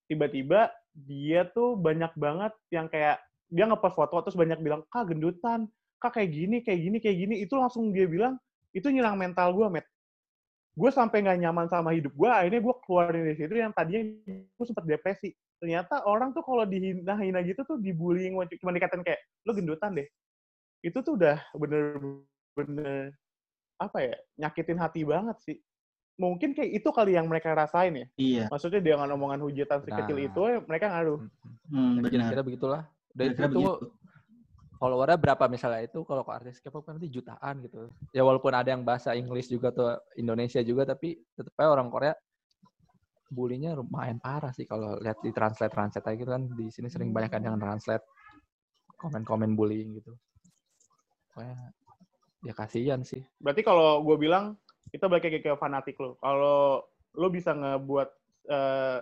tiba-tiba 0.06 0.70
dia 0.94 1.50
tuh 1.50 1.74
banyak 1.74 2.14
banget 2.14 2.54
yang 2.70 2.86
kayak 2.86 3.18
dia 3.50 3.66
ngepost 3.66 3.98
foto 3.98 4.22
terus 4.22 4.38
banyak 4.38 4.62
bilang 4.62 4.86
kak 4.94 5.10
gendutan. 5.10 5.66
Kak 5.98 6.22
kayak 6.22 6.30
gini 6.30 6.58
kayak 6.62 6.80
gini 6.86 6.98
kayak 7.02 7.18
gini. 7.18 7.36
Itu 7.42 7.58
langsung 7.58 7.90
dia 7.90 8.06
bilang 8.06 8.38
itu 8.78 8.86
nyerang 8.94 9.18
mental 9.18 9.58
gue 9.58 9.66
met. 9.74 9.86
Gue 10.78 10.92
sampai 10.94 11.26
nggak 11.26 11.40
nyaman 11.42 11.68
sama 11.72 11.96
hidup 11.98 12.14
gue 12.14 12.30
akhirnya 12.30 12.62
gue 12.62 12.76
keluar 12.86 13.10
dari 13.10 13.34
situ 13.34 13.54
yang 13.58 13.74
tadinya 13.74 14.06
gue 14.38 14.66
sempat 14.70 14.86
depresi. 14.86 15.34
Ternyata 15.58 16.06
orang 16.06 16.36
tuh 16.36 16.46
kalau 16.46 16.68
dihina-hina 16.68 17.42
gitu 17.42 17.66
tuh 17.66 17.78
dibullying 17.82 18.38
cuma 18.62 18.72
dikatain 18.76 19.02
kayak 19.02 19.24
lo 19.48 19.56
gendutan 19.58 19.98
deh. 19.98 20.08
Itu 20.86 21.02
tuh 21.02 21.18
udah 21.18 21.42
bener-bener 21.58 23.16
apa 23.76 23.98
ya 24.00 24.16
nyakitin 24.40 24.80
hati 24.80 25.04
banget 25.04 25.36
sih 25.44 25.58
mungkin 26.16 26.56
kayak 26.56 26.72
itu 26.80 26.90
kali 26.96 27.20
yang 27.20 27.28
mereka 27.28 27.52
rasain 27.52 27.92
ya 27.92 28.08
iya 28.16 28.46
maksudnya 28.48 28.80
dengan 28.80 29.12
omongan 29.16 29.44
hujatan 29.44 29.84
sekecil 29.84 30.16
Nah. 30.16 30.28
itu 30.32 30.42
eh, 30.48 30.60
mereka 30.64 30.86
ngaruh 30.92 31.20
hmm, 31.72 31.94
Ya, 31.96 32.00
benar 32.00 32.12
Kira-kira 32.12 32.44
begitulah. 32.44 32.82
Dan 33.16 33.26
Kira-kira 33.32 33.48
itu 33.48 33.56
begitu. 33.60 33.88
followernya 34.76 35.18
berapa 35.20 35.44
misalnya 35.52 35.82
itu 35.88 36.00
kalau 36.08 36.24
ke 36.24 36.32
artis 36.36 36.60
K-pop 36.64 36.84
kan 36.88 36.96
nanti 37.00 37.08
jutaan 37.12 37.64
gitu. 37.64 37.92
Ya 38.16 38.24
walaupun 38.24 38.52
ada 38.56 38.72
yang 38.72 38.84
bahasa 38.84 39.12
Inggris 39.16 39.48
juga 39.52 39.72
tuh 39.76 40.00
Indonesia 40.16 40.60
juga 40.64 40.88
tapi 40.88 41.20
tetep 41.36 41.52
aja 41.60 41.72
orang 41.72 41.88
Korea 41.92 42.16
bulinya 43.32 43.74
lumayan 43.76 44.22
parah 44.22 44.54
sih 44.54 44.70
kalau 44.70 44.96
lihat 45.02 45.20
di 45.20 45.34
translate 45.34 45.74
translate 45.74 46.06
aja 46.08 46.16
gitu 46.16 46.32
kan 46.32 46.44
di 46.46 46.70
sini 46.70 46.88
sering 46.88 47.10
banyak 47.12 47.34
kan 47.34 47.42
yang 47.44 47.58
translate 47.60 48.06
komen-komen 49.00 49.58
bullying 49.58 50.00
gitu. 50.00 50.16
Pokoknya 51.34 51.76
ya 52.46 52.54
kasihan 52.56 53.02
sih. 53.04 53.26
Berarti 53.42 53.66
kalau 53.66 54.00
gue 54.06 54.16
bilang 54.16 54.56
kita 54.96 55.06
balik 55.06 55.28
lagi 55.28 55.40
ke 55.40 55.52
fanatik 55.54 56.00
lo. 56.00 56.16
Kalau 56.18 56.88
lo 57.12 57.28
bisa 57.28 57.52
ngebuat 57.52 58.10
eh, 58.48 59.00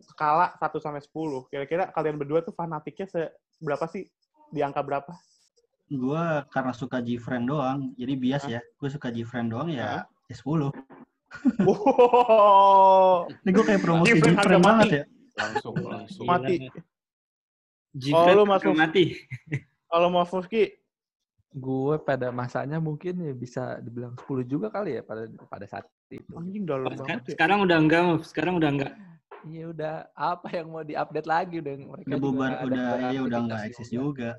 skala 0.00 0.54
1 0.54 0.70
sampai 0.78 1.02
10, 1.02 1.10
kira-kira 1.48 1.90
kalian 1.90 2.14
berdua 2.16 2.40
tuh 2.40 2.52
fanatiknya 2.52 3.06
se 3.06 3.22
berapa 3.58 3.84
sih? 3.84 4.06
Di 4.48 4.62
angka 4.62 4.80
berapa? 4.80 5.10
gue 5.84 6.24
karena 6.48 6.72
suka 6.72 6.96
Gfriend 6.98 7.44
doang 7.44 7.92
jadi 7.92 8.16
bias 8.16 8.44
ya 8.48 8.56
gue 8.56 8.88
suka 8.88 9.12
Gfriend 9.12 9.52
doang 9.52 9.68
ya 9.68 10.08
ya 10.24 10.34
10 10.34 10.72
Wow. 11.60 13.28
ini 13.28 13.50
gue 13.50 13.64
kayak 13.64 13.82
promosi 13.82 14.16
Gfriend 14.16 14.38
Gfriend 14.38 14.58
mati. 14.58 14.66
banget 14.66 14.88
ya 14.90 15.04
Langsung, 15.34 15.74
langsung. 15.82 16.24
Mati. 16.24 16.56
Jifret 17.92 18.16
Oh, 18.32 18.32
lu 18.32 18.42
harga 18.44 18.54
masuk- 18.64 18.78
mati. 18.78 19.04
Kalau 19.84 20.08
mau 20.08 20.22
Fuski, 20.24 20.70
Gue 21.54 21.96
pada 22.02 22.34
masanya 22.34 22.82
mungkin 22.82 23.14
ya 23.22 23.30
bisa 23.30 23.78
dibilang 23.78 24.18
10 24.18 24.42
juga 24.50 24.74
kali 24.74 24.98
ya 24.98 25.02
pada 25.06 25.30
pada 25.46 25.66
saat 25.70 25.86
itu. 26.10 26.34
anjing 26.34 26.66
dalam 26.66 26.90
banget 26.98 27.30
ya. 27.30 27.38
Sekarang 27.38 27.62
udah 27.62 27.78
enggak, 27.78 28.02
sekarang 28.26 28.54
udah 28.58 28.70
enggak. 28.74 28.92
Iya 29.44 29.64
udah 29.70 29.94
apa 30.16 30.48
yang 30.50 30.72
mau 30.72 30.82
diupdate 30.82 31.28
lagi 31.28 31.60
udah 31.60 31.72
mereka 31.76 32.08
udah 32.10 32.16
juga 32.16 32.24
bubar 32.24 32.50
ada 32.50 32.64
udah 32.64 32.80
beberapa 32.80 33.12
ya 33.12 33.20
udah 33.20 33.38
nggak 33.44 33.60
aplikasi 33.60 33.70
eksis 33.70 33.90
juga 33.92 34.30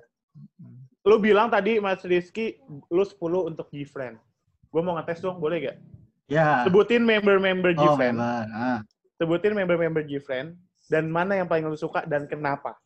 Hmm. 0.60 0.84
Lu 1.06 1.16
bilang 1.22 1.48
tadi 1.48 1.80
Mas 1.80 2.04
Rizky, 2.04 2.60
lu 2.92 3.04
10 3.06 3.50
untuk 3.56 3.72
Gfriend. 3.72 4.20
Gue 4.68 4.82
mau 4.84 4.98
ngetes 5.00 5.24
dong, 5.24 5.40
boleh 5.40 5.72
gak? 5.72 5.78
ya 6.26 6.66
Sebutin 6.66 7.06
member-member 7.06 7.78
oh 7.78 7.94
Gfriend. 7.94 8.18
member 8.18 8.50
ah 8.52 8.80
Sebutin 9.16 9.54
member-member 9.54 10.04
Gfriend. 10.04 10.58
Dan 10.86 11.10
mana 11.10 11.38
yang 11.38 11.48
paling 11.50 11.66
lu 11.66 11.78
suka 11.78 12.06
dan 12.06 12.30
kenapa? 12.30 12.78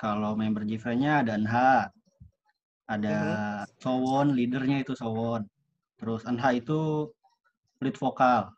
Kalau 0.00 0.32
member 0.32 0.64
Gfriend-nya 0.64 1.20
ada 1.20 1.36
Nha 1.36 1.92
ada 2.88 3.14
Mhm. 3.14 3.76
Sowon 3.78 4.26
leadernya 4.32 4.80
itu 4.80 4.96
Sowon 4.96 5.44
terus 5.94 6.24
Nha 6.24 6.56
itu 6.56 7.12
lead 7.78 7.94
vokal 7.94 8.48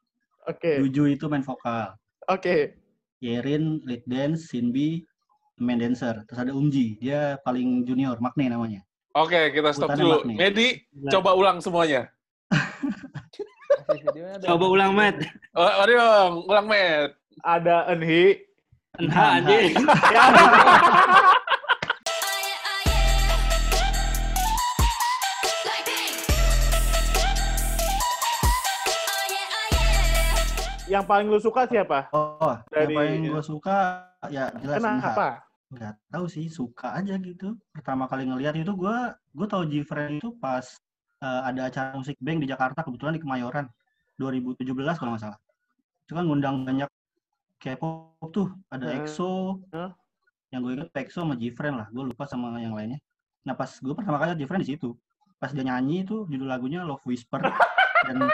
Oke, 0.47 0.79
Juju 0.79 1.11
itu 1.11 1.27
main 1.27 1.43
vokal 1.43 1.95
oke. 2.27 2.79
Yerin 3.19 3.83
lead 3.83 4.03
dance 4.07 4.49
Sinbi 4.49 5.03
main 5.59 5.79
dancer 5.79 6.23
terus 6.25 6.39
ada 6.41 6.51
Umji 6.51 6.97
dia 6.97 7.39
paling 7.43 7.83
junior 7.83 8.17
Magne 8.19 8.47
namanya 8.47 8.81
Oke, 9.13 9.53
kita 9.53 9.77
stop 9.77 9.93
Urutannya 9.93 10.05
dulu. 10.09 10.19
Magni. 10.25 10.35
Medi, 10.41 10.69
Gila. 10.89 11.11
coba 11.13 11.31
ulang 11.37 11.61
semuanya. 11.61 12.09
Coba 14.41 14.65
ulang, 14.65 14.97
Matt. 14.97 15.21
Oh, 15.53 15.69
mari 15.69 15.93
dong, 15.93 16.33
ulang, 16.49 16.65
Met. 16.65 17.13
Ada 17.45 17.93
Enhi. 17.93 18.41
Nah, 19.05 19.37
aja. 19.37 21.29
Yang 31.03 31.11
paling 31.11 31.27
lu 31.27 31.41
suka 31.43 31.67
siapa? 31.67 31.99
oh 32.15 32.55
Dari- 32.71 32.95
yang 32.95 32.97
paling 32.97 33.21
gue 33.27 33.43
suka 33.43 33.77
ya 34.31 34.55
jelas 34.63 34.79
Kenapa? 34.79 35.29
nggak 35.73 35.95
tahu 36.13 36.25
sih 36.31 36.47
suka 36.47 36.95
aja 36.95 37.17
gitu 37.19 37.59
pertama 37.75 38.07
kali 38.07 38.29
ngeliat 38.29 38.55
itu 38.55 38.71
gue 38.71 38.97
gue 39.35 39.47
tahu 39.51 39.63
Gfriend 39.67 40.23
itu 40.23 40.31
pas 40.39 40.63
eh, 41.25 41.41
ada 41.49 41.67
acara 41.67 41.97
musik 41.99 42.15
bank 42.23 42.45
di 42.45 42.47
Jakarta 42.47 42.85
kebetulan 42.87 43.17
di 43.19 43.23
Kemayoran 43.25 43.67
2017 44.21 44.63
kalau 45.01 45.17
nggak 45.17 45.23
salah 45.27 45.41
itu 46.07 46.13
kan 46.13 46.25
ngundang 46.29 46.63
banyak 46.63 46.87
K-pop 47.59 48.29
tuh 48.31 48.53
ada 48.69 48.91
Heeh. 48.91 49.03
EXO 49.03 49.59
Heeh. 49.73 49.91
yang 50.53 50.61
gue 50.63 50.73
inget 50.77 50.89
EXO 50.93 51.25
sama 51.25 51.35
Gfriend 51.35 51.77
lah 51.81 51.87
gue 51.89 52.03
lupa 52.05 52.29
sama 52.29 52.53
yang 52.61 52.77
lainnya 52.77 53.01
nah 53.43 53.57
pas 53.57 53.73
gue 53.73 53.95
pertama 53.97 54.21
kali 54.21 54.39
Gfriend 54.39 54.63
di 54.63 54.77
situ 54.77 54.93
pas 55.41 55.51
dia 55.51 55.65
nyanyi 55.67 56.05
itu 56.07 56.29
judul 56.31 56.47
lagunya 56.47 56.85
Love 56.87 57.03
Whisper 57.09 57.41
dan 58.07 58.29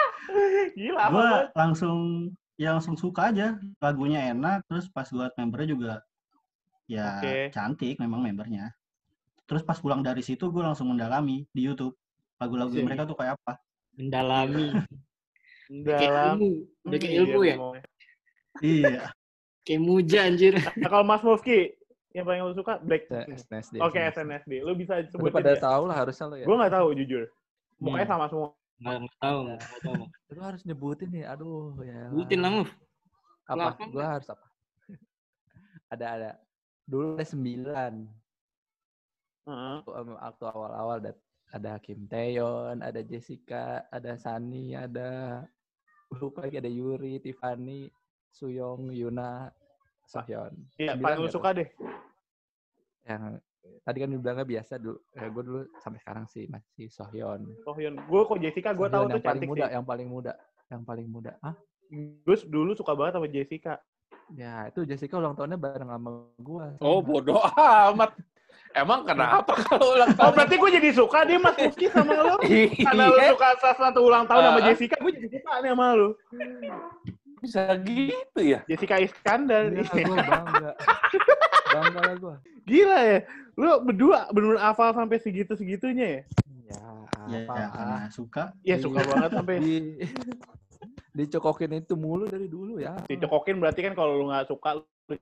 Gila 0.75 1.05
gue 1.07 1.31
langsung 1.55 2.29
ya 2.59 2.75
langsung 2.75 2.99
suka 2.99 3.31
aja 3.31 3.57
lagunya 3.79 4.35
enak 4.35 4.67
terus 4.67 4.91
pas 4.91 5.07
gue 5.07 5.23
liat 5.23 5.35
membernya 5.39 5.69
juga 5.71 5.93
ya 6.91 7.23
Oke. 7.23 7.55
cantik 7.55 7.97
memang 8.03 8.21
membernya 8.21 8.75
terus 9.47 9.63
pas 9.63 9.79
pulang 9.79 10.03
dari 10.03 10.21
situ 10.21 10.51
gue 10.51 10.61
langsung 10.61 10.91
mendalami 10.91 11.47
di 11.55 11.71
YouTube 11.71 11.95
lagu-lagu 12.37 12.75
Sih. 12.75 12.83
mereka 12.83 13.07
tuh 13.07 13.15
kayak 13.15 13.39
apa 13.39 13.63
Mendalami. 13.99 14.71
Dalam 15.69 16.39
ilmu. 16.39 16.51
Udah 16.87 16.99
kayak 17.03 17.15
ilmu 17.19 17.41
ya? 17.45 17.57
Iya. 18.63 19.03
Kayak 19.67 19.83
muja 19.85 20.19
anjir. 20.25 20.55
Nah, 20.81 20.89
kalau 20.89 21.05
Mas 21.05 21.21
Mufki, 21.21 21.77
yang 22.17 22.25
paling 22.25 22.41
lu 22.41 22.57
suka 22.57 22.81
Black. 22.81 23.05
SNSD. 23.11 23.77
Oke, 23.85 24.01
SNSD. 24.01 24.65
Lu 24.65 24.73
bisa 24.73 25.05
sebutin 25.13 25.35
pada 25.35 25.53
ya? 25.53 25.61
tahu 25.61 25.83
lah 25.93 25.97
harusnya 26.01 26.25
lo 26.25 26.37
ya. 26.41 26.47
Gue 26.49 26.57
nggak 26.57 26.73
tahu 26.73 26.89
jujur. 26.97 27.23
Mukanya 27.83 28.07
Hmm. 28.09 28.13
sama 28.17 28.25
semua. 28.33 28.49
Nggak 28.79 28.97
nggak 29.05 29.19
tahu. 29.19 29.39
nggak 29.47 29.61
tahu. 29.83 30.03
Lu 30.35 30.41
harus 30.43 30.63
nyebutin 30.67 31.09
nih. 31.11 31.25
Aduh 31.27 31.75
ya. 31.83 32.01
Sebutin 32.11 32.39
lah, 32.43 32.51
Muf. 32.55 32.71
Apa? 33.49 33.67
Apa? 33.75 33.85
Gua 33.91 34.07
harus 34.19 34.29
apa? 34.31 34.47
ada 35.95 36.07
ada. 36.15 36.31
Dulu 36.87 37.07
ada 37.19 37.27
sembilan. 37.27 37.93
Heeh. 39.49 39.77
Waktu 39.85 40.13
waktu 40.15 40.45
awal-awal 40.47 40.97
ada 41.03 41.13
ada 41.49 41.81
Kim 41.81 42.05
Taeyeon, 42.05 42.85
ada 42.85 43.01
Jessica, 43.01 43.89
ada 43.89 44.21
Sunny, 44.21 44.77
ada 44.77 45.43
lupa 46.13 46.45
lagi 46.45 46.61
ada 46.61 46.69
Yuri, 46.69 47.21
Tiffany, 47.21 47.89
Suyong, 48.33 48.93
Yuna, 48.93 49.49
Sohyun. 50.09 50.53
Iya, 50.81 50.97
paling 50.97 51.21
lu 51.21 51.29
nggak 51.29 51.37
suka 51.37 51.49
deh. 51.57 51.69
Yang 53.05 53.41
tadi 53.81 53.99
kan 53.99 54.09
dibilangnya 54.09 54.45
biasa 54.45 54.77
dulu. 54.77 54.99
Eh, 55.13 55.27
gue 55.27 55.43
dulu 55.43 55.61
sampai 55.79 55.99
sekarang 55.99 56.25
sih 56.27 56.45
masih 56.47 56.89
Sohyun. 56.89 57.41
Sohyun. 57.63 57.95
Gue 58.01 58.21
kok 58.23 58.39
Jessica 58.39 58.71
gue 58.71 58.87
tahu 58.87 59.05
tuh 59.05 59.11
yang 59.11 59.19
paling 59.19 59.25
cantik 59.25 59.49
muda, 59.49 59.65
sih. 59.65 59.73
yang 59.73 59.85
paling 59.85 60.09
muda, 60.09 60.33
yang 60.69 60.83
paling 60.83 61.07
muda. 61.07 61.33
Ah, 61.41 61.55
Gue 61.89 62.37
dulu 62.45 62.73
suka 62.73 62.93
banget 62.93 63.17
sama 63.17 63.27
Jessica. 63.27 63.75
ya 64.31 64.69
itu 64.69 64.85
Jessica 64.85 65.17
ulang 65.17 65.33
tahunnya 65.33 65.57
bareng 65.57 65.89
sama 65.89 66.11
gua. 66.37 66.77
Oh, 66.79 67.01
bodoh 67.01 67.41
amat. 67.57 68.13
Emang 68.71 69.01
kenapa 69.03 69.57
kalau 69.65 69.97
ulang 69.97 70.13
Oh 70.13 70.17
tahun? 70.21 70.33
berarti 70.37 70.55
gue 70.55 70.71
jadi 70.77 70.91
suka 70.93 71.25
dia 71.25 71.41
Mas 71.41 71.57
Mufki 71.57 71.89
sama 71.89 72.13
lu. 72.13 72.37
Karena 72.85 73.05
lu 73.09 73.17
Iya, 73.17 73.33
suka 73.33 73.49
salah 73.57 73.79
satu 73.81 74.01
ulang 74.05 74.29
tahun 74.29 74.43
sama 74.45 74.61
Ah. 74.61 74.65
Jessica, 74.69 74.97
gue 75.01 75.13
jadi 75.17 75.29
suka 75.41 75.53
nih 75.59 75.71
sama 75.73 75.87
lu. 75.97 76.09
bisa 77.39 77.63
gitu 77.81 78.41
ya? 78.43 78.61
Jessica 78.67 78.99
Iskandar. 78.99 79.71
Iya, 79.73 79.87
gua 80.05 80.19
bangga. 80.21 80.71
bangga 81.69 82.01
lah 82.01 82.15
gua. 82.17 82.37
Gila 82.65 82.99
ya. 83.01 83.19
Lu 83.55 83.69
berdua 83.83 84.31
bener 84.31 84.57
hafal 84.57 84.93
sampai 84.93 85.19
segitu-segitunya 85.19 86.07
ya? 86.07 86.23
Ya, 86.69 86.81
Ya, 87.29 87.45
apa? 87.45 87.55
ya, 87.55 87.67
karena 87.73 87.97
suka. 88.09 88.43
Iya 88.61 88.77
suka 88.79 89.01
banget 89.03 89.31
sampai 89.33 89.55
Di, 89.65 89.77
dicokokin 91.15 91.73
itu 91.77 91.95
mulu 91.99 92.29
dari 92.29 92.47
dulu 92.47 92.79
ya. 92.79 92.95
dicekokin 93.05 93.59
berarti 93.59 93.81
kan 93.83 93.93
kalau 93.93 94.15
lu 94.15 94.31
nggak 94.31 94.47
suka 94.47 94.79
lu 94.79 95.15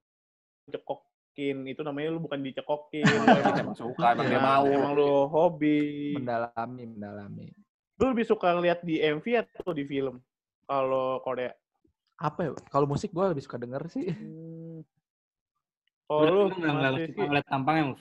cekokin 0.68 1.64
itu 1.64 1.80
namanya 1.80 2.12
lu 2.12 2.20
bukan 2.20 2.42
dicekokin. 2.42 3.06
Dia 3.06 3.62
emang 3.62 3.78
suka, 3.78 4.12
emang 4.12 4.26
dia 4.26 4.40
mau. 4.42 4.66
Emang 4.66 4.92
lu 4.92 5.30
hobi. 5.30 6.12
Mendalami, 6.18 6.82
mendalami. 6.84 7.46
Lu 7.96 8.12
lebih 8.12 8.26
suka 8.26 8.52
ngeliat 8.52 8.84
di 8.84 9.00
MV 9.00 9.24
atau 9.56 9.72
di 9.72 9.86
film? 9.86 10.20
Kalau 10.66 11.22
Korea. 11.22 11.54
Apa 12.18 12.38
ya? 12.42 12.52
Kalau 12.68 12.84
musik 12.84 13.14
gua 13.14 13.30
lebih 13.30 13.46
suka 13.46 13.56
denger 13.56 13.86
sih. 13.88 14.10
Hmm. 14.10 14.65
Kalau 16.06 16.46
lu 16.46 16.54
nggak 16.54 17.10
ngeliat 17.10 17.46
tampangnya, 17.50 17.84
Muf. 17.92 18.00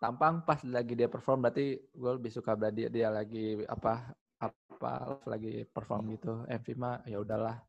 Tampang 0.00 0.42
pas 0.42 0.58
lagi 0.66 0.98
dia 0.98 1.06
perform 1.06 1.46
berarti 1.46 1.78
gue 1.78 2.12
lebih 2.18 2.32
suka 2.34 2.58
berarti 2.58 2.90
dia 2.90 3.06
lagi 3.12 3.60
apa 3.70 4.10
apa 4.42 4.92
lagi 5.30 5.62
perform 5.70 6.16
gitu. 6.18 6.42
MV 6.48 6.66
mah 6.74 7.06
ya 7.06 7.22
udahlah. 7.22 7.62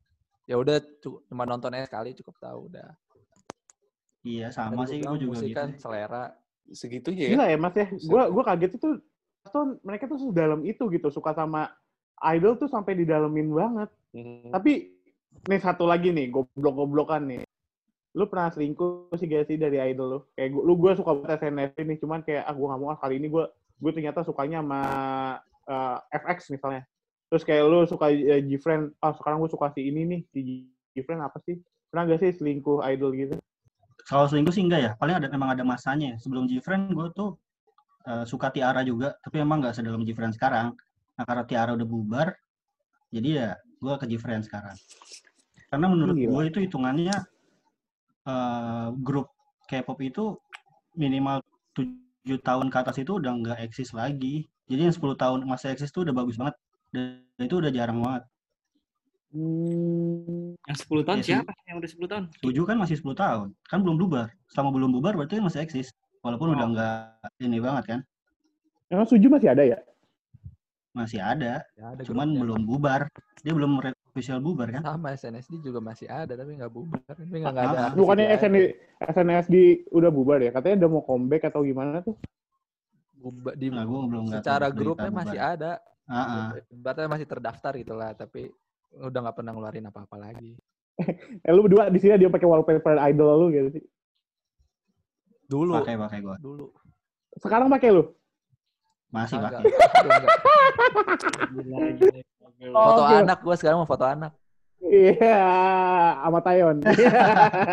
Ya 0.50 0.58
udah 0.58 0.82
cu- 0.98 1.22
cuma 1.30 1.46
nontonnya 1.46 1.86
sekali 1.86 2.10
cukup 2.16 2.34
tahu 2.42 2.58
udah. 2.72 2.90
Iya, 4.24 4.48
Tadi 4.50 4.56
sama 4.56 4.82
gua 4.82 4.86
sih 4.88 4.98
gue 4.98 5.18
juga 5.20 5.30
musik 5.36 5.48
gitu. 5.52 5.58
kan 5.60 5.68
selera. 5.78 6.24
Segitunya 6.72 7.24
ya? 7.28 7.32
Gila 7.36 7.46
ya 7.52 7.56
mas 7.60 7.74
ya. 7.76 7.86
Gua 8.08 8.22
gua 8.32 8.42
kaget 8.50 8.72
itu 8.80 8.88
tuh 9.52 9.66
mereka 9.84 10.08
tuh 10.08 10.18
sedalam 10.18 10.64
itu 10.64 10.82
gitu 10.90 11.08
suka 11.12 11.36
sama 11.36 11.70
idol 12.34 12.56
tuh 12.56 12.66
sampai 12.72 12.96
didalemin 12.96 13.52
banget. 13.52 13.90
Hmm. 14.16 14.48
Tapi 14.48 14.96
nih 15.44 15.60
satu 15.60 15.84
lagi 15.84 16.08
nih 16.10 16.32
goblok-goblokan 16.32 17.22
nih. 17.30 17.42
Lu 18.14 18.30
pernah 18.30 18.48
selingkuh 18.54 19.10
sih 19.18 19.26
gak 19.26 19.50
sih 19.50 19.58
dari 19.58 19.82
idol 19.82 20.06
lu? 20.06 20.20
Kayak 20.38 20.54
gua, 20.54 20.62
lu 20.62 20.74
gue 20.78 20.90
suka 20.94 21.10
banget 21.18 21.42
SNSD 21.42 21.78
nih, 21.82 21.98
cuman 21.98 22.20
kayak 22.22 22.42
ah 22.46 22.54
gue 22.54 22.66
gak 22.70 22.80
mau 22.80 22.90
ah, 22.94 22.98
kali 22.98 23.18
ini 23.18 23.26
gue 23.26 23.44
gue 23.74 23.90
ternyata 23.90 24.22
sukanya 24.22 24.62
sama 24.62 24.80
eh, 25.66 25.98
FX 26.22 26.54
misalnya. 26.54 26.86
Terus 27.34 27.42
kayak 27.42 27.66
lu 27.66 27.82
suka 27.90 28.14
uh, 28.14 28.42
Gfriend, 28.46 28.94
ah 29.02 29.10
sekarang 29.10 29.42
gue 29.42 29.50
suka 29.50 29.66
si 29.74 29.90
ini 29.90 30.06
nih, 30.06 30.20
si 30.30 30.40
Gfriend 30.94 31.26
apa 31.26 31.42
sih? 31.42 31.58
Pernah 31.90 32.14
gak 32.14 32.20
sih 32.22 32.30
selingkuh 32.30 32.78
idol 32.86 33.10
gitu? 33.18 33.34
Kalau 34.06 34.30
selingkuh 34.30 34.54
sih 34.54 34.62
enggak 34.62 34.80
ya. 34.86 34.90
Paling 34.94 35.18
ada 35.18 35.26
memang 35.26 35.50
ada 35.56 35.66
masanya. 35.66 36.14
Sebelum 36.22 36.46
Gfriend 36.46 36.94
gue 36.94 37.10
tuh 37.10 37.34
eh, 38.06 38.22
suka 38.22 38.54
Tiara 38.54 38.86
juga, 38.86 39.18
tapi 39.18 39.42
emang 39.42 39.58
nggak 39.64 39.74
sedalam 39.74 40.06
Gfriend 40.06 40.38
sekarang. 40.38 40.78
Nah 41.18 41.24
karena 41.26 41.42
Tiara 41.42 41.70
udah 41.74 41.86
bubar, 41.88 42.28
jadi 43.10 43.28
ya 43.34 43.48
gue 43.58 43.94
ke 43.98 44.06
Gfriend 44.14 44.46
sekarang. 44.46 44.76
Karena 45.72 45.86
menurut 45.90 46.14
Gila. 46.14 46.30
gue 46.30 46.42
itu 46.54 46.58
hitungannya 46.70 47.16
eh, 48.24 48.88
grup 49.00 49.28
K-pop 49.64 49.98
itu 50.00 50.36
minimal 50.94 51.40
7 51.72 51.88
tahun 52.40 52.68
ke 52.72 52.76
atas 52.80 52.96
itu 53.00 53.16
udah 53.16 53.32
nggak 53.34 53.58
eksis 53.64 53.92
lagi. 53.92 54.44
Jadi 54.64 54.80
yang 54.88 54.94
10 54.94 55.16
tahun 55.16 55.38
masa 55.44 55.72
eksis 55.72 55.92
itu 55.92 56.04
udah 56.04 56.14
bagus 56.14 56.36
banget. 56.36 56.56
Dan 56.88 57.20
itu 57.40 57.56
udah 57.60 57.68
jarang 57.68 58.00
banget. 58.00 58.22
Hmm. 59.34 60.54
Yang 60.70 60.76
10 60.86 61.02
tahun 61.04 61.18
sih. 61.20 61.34
siapa 61.34 61.50
yang 61.66 61.76
udah 61.82 61.90
10 61.90 62.06
tahun? 62.06 62.24
7 62.38 62.68
kan 62.68 62.76
masih 62.78 62.96
10 63.02 63.18
tahun. 63.18 63.48
Kan 63.66 63.78
belum 63.82 63.96
bubar. 63.98 64.28
Selama 64.52 64.70
belum 64.72 64.90
bubar 64.94 65.12
berarti 65.18 65.42
kan 65.42 65.44
masih 65.44 65.60
eksis. 65.66 65.90
Walaupun 66.22 66.54
udah 66.54 66.64
Oh. 66.64 66.72
nggak 66.72 66.94
ini 67.42 67.58
banget 67.58 67.84
kan. 67.84 68.00
Emang 68.88 69.06
Suju 69.10 69.26
masih 69.26 69.50
ada 69.50 69.62
ya? 69.66 69.78
Masih 70.94 71.18
ada. 71.18 71.66
Ya 71.74 71.84
ada 71.90 72.02
Cuman 72.06 72.30
grupnya. 72.30 72.40
belum 72.46 72.60
bubar. 72.64 73.00
Dia 73.42 73.52
belum 73.52 73.82
re- 73.82 73.93
official 74.14 74.38
bubar 74.38 74.70
kan. 74.70 74.78
sama 74.86 75.10
SNSD 75.10 75.58
juga 75.58 75.82
masih 75.82 76.06
ada 76.06 76.38
tapi 76.38 76.54
nggak 76.54 76.70
bubar. 76.70 77.02
Tapi 77.02 77.34
nggak 77.34 77.50
Ah, 77.50 77.52
nggak 77.52 77.66
ada. 77.66 77.74
ah. 77.74 77.84
artis 77.90 77.98
Bukannya 77.98 78.24
itu 78.24 78.36
SN, 78.38 78.54
aja. 78.54 78.70
SNSD 79.10 79.54
udah 79.90 80.10
bubar 80.14 80.38
ya? 80.38 80.50
Katanya 80.54 80.86
udah 80.86 80.90
mau 80.94 81.02
comeback 81.02 81.42
atau 81.50 81.60
gimana 81.66 81.98
tuh? 81.98 82.14
Bubar- 83.18 83.58
di 83.58 83.66
Nah, 83.74 83.82
belum 83.82 84.24
secara 84.30 84.70
grupnya 84.70 85.10
bubar. 85.10 85.18
masih 85.26 85.40
ada. 85.42 85.72
Ah, 86.06 86.22
ah. 86.22 86.46
Berarti 86.70 87.10
masih 87.10 87.26
terdaftar 87.26 87.72
gitu 87.74 87.94
lah, 87.98 88.14
tapi 88.14 88.54
udah 88.94 89.18
nggak 89.18 89.34
pernah 89.34 89.50
ngeluarin 89.50 89.90
apa-apa 89.90 90.14
lagi. 90.14 90.54
Eh 91.42 91.50
lu 91.50 91.66
berdua 91.66 91.90
di 91.90 91.98
sini 91.98 92.14
dia 92.14 92.30
pakai 92.30 92.46
wallpaper 92.46 92.94
idol 93.10 93.34
lu 93.34 93.46
gitu 93.50 93.68
sih. 93.74 93.84
Dulu, 95.44 95.74
Pakai 95.74 95.98
pakai 95.98 96.18
gue. 96.22 96.36
dulu. 96.38 96.70
Sekarang 97.34 97.66
pakai 97.66 97.90
lu? 97.90 98.14
Masih 99.14 99.38
pakai. 99.38 99.62
Foto 102.64 103.02
Oke. 103.04 103.14
anak 103.20 103.38
gua 103.44 103.54
sekarang 103.54 103.78
mau 103.82 103.88
foto 103.88 104.04
anak. 104.08 104.32
Iya, 104.80 105.38
sama 106.20 106.40
Tayon. 106.40 106.80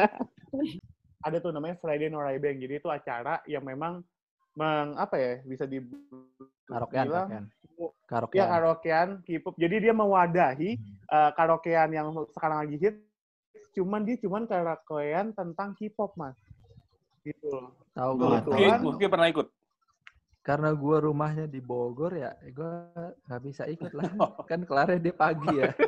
Ada 1.25 1.37
tuh 1.37 1.53
namanya 1.53 1.77
Friday 1.79 2.09
No 2.09 2.21
Bang. 2.21 2.57
Jadi 2.57 2.73
itu 2.77 2.89
acara 2.89 3.39
yang 3.45 3.61
memang 3.61 4.01
meng, 4.57 4.97
apa 4.97 5.15
ya 5.15 5.31
bisa 5.45 5.69
di 5.69 5.79
Karaokean, 6.65 7.05
bilang 7.07 7.27
karaokean. 8.09 8.41
ya 8.41 8.45
Karaokean. 8.49 9.07
K-pop. 9.23 9.53
Jadi 9.55 9.75
dia 9.85 9.93
mewadahi 9.93 10.69
eh, 11.07 11.31
karaokean 11.37 11.89
yang 11.93 12.07
sekarang 12.33 12.65
lagi 12.67 12.75
hit. 12.81 12.95
Cuman 13.71 14.03
dia 14.03 14.17
cuman 14.19 14.43
karaokean 14.49 15.31
tentang 15.31 15.77
K-pop 15.77 16.11
mas. 16.17 16.35
Gitu. 17.21 17.47
loh. 17.47 17.69
Tahu 17.93 18.11
Kebetulan- 18.17 18.81
mungkin 18.81 19.07
pernah 19.07 19.27
ikut. 19.29 19.47
Karena 20.41 20.73
gua 20.73 20.97
rumahnya 21.05 21.45
di 21.45 21.61
Bogor 21.61 22.17
ya, 22.17 22.33
gua 22.53 22.89
nggak 23.29 23.41
bisa 23.45 23.63
ikut 23.69 23.93
lah. 23.93 24.09
Kan 24.49 24.65
kelarnya 24.65 24.97
dia 24.97 25.15
pagi 25.15 25.49
ya. 25.53 25.69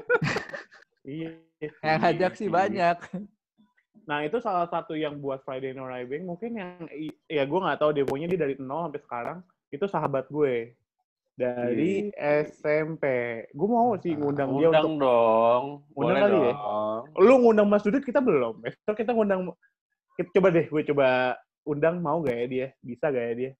Iya. 1.03 1.35
Yang 1.83 1.99
ngajak 1.99 2.33
sih 2.39 2.47
banyak. 2.47 2.97
Nah 4.03 4.23
itu 4.27 4.39
salah 4.43 4.67
satu 4.67 4.99
yang 4.99 5.19
buat 5.19 5.43
Friday 5.47 5.71
No 5.71 5.87
Bang 5.87 6.23
mungkin 6.27 6.59
yang 6.59 6.87
ya 7.27 7.43
gue 7.47 7.59
nggak 7.59 7.79
tahu 7.79 7.95
demonya 7.95 8.27
dia 8.27 8.39
dari 8.39 8.55
nol 8.59 8.91
sampai 8.91 9.03
sekarang 9.03 9.37
itu 9.71 9.85
sahabat 9.87 10.27
gue 10.27 10.75
dari 11.39 12.11
SMP. 12.51 13.03
Gue 13.55 13.67
mau 13.67 13.95
sih 14.03 14.11
ngundang 14.19 14.59
dia 14.59 14.67
Undang 14.69 14.85
untuk 14.91 15.07
dong. 15.07 15.63
Undang 15.95 15.95
Boleh 15.95 16.19
kali 16.19 16.35
ya? 16.35 16.53
dong. 16.55 17.01
lu 17.15 17.33
ngundang 17.47 17.67
Mas 17.71 17.83
Dudut 17.87 18.03
kita 18.03 18.19
belum. 18.19 18.59
Besok 18.59 18.95
kita 18.99 19.11
ngundang 19.15 19.51
kita 20.19 20.29
coba 20.35 20.47
deh 20.51 20.65
gue 20.67 20.81
coba 20.91 21.07
undang 21.63 22.03
mau 22.03 22.19
gak 22.21 22.37
ya 22.43 22.45
dia? 22.47 22.67
Bisa 22.83 23.07
gak 23.07 23.23
ya 23.23 23.33
dia? 23.39 23.51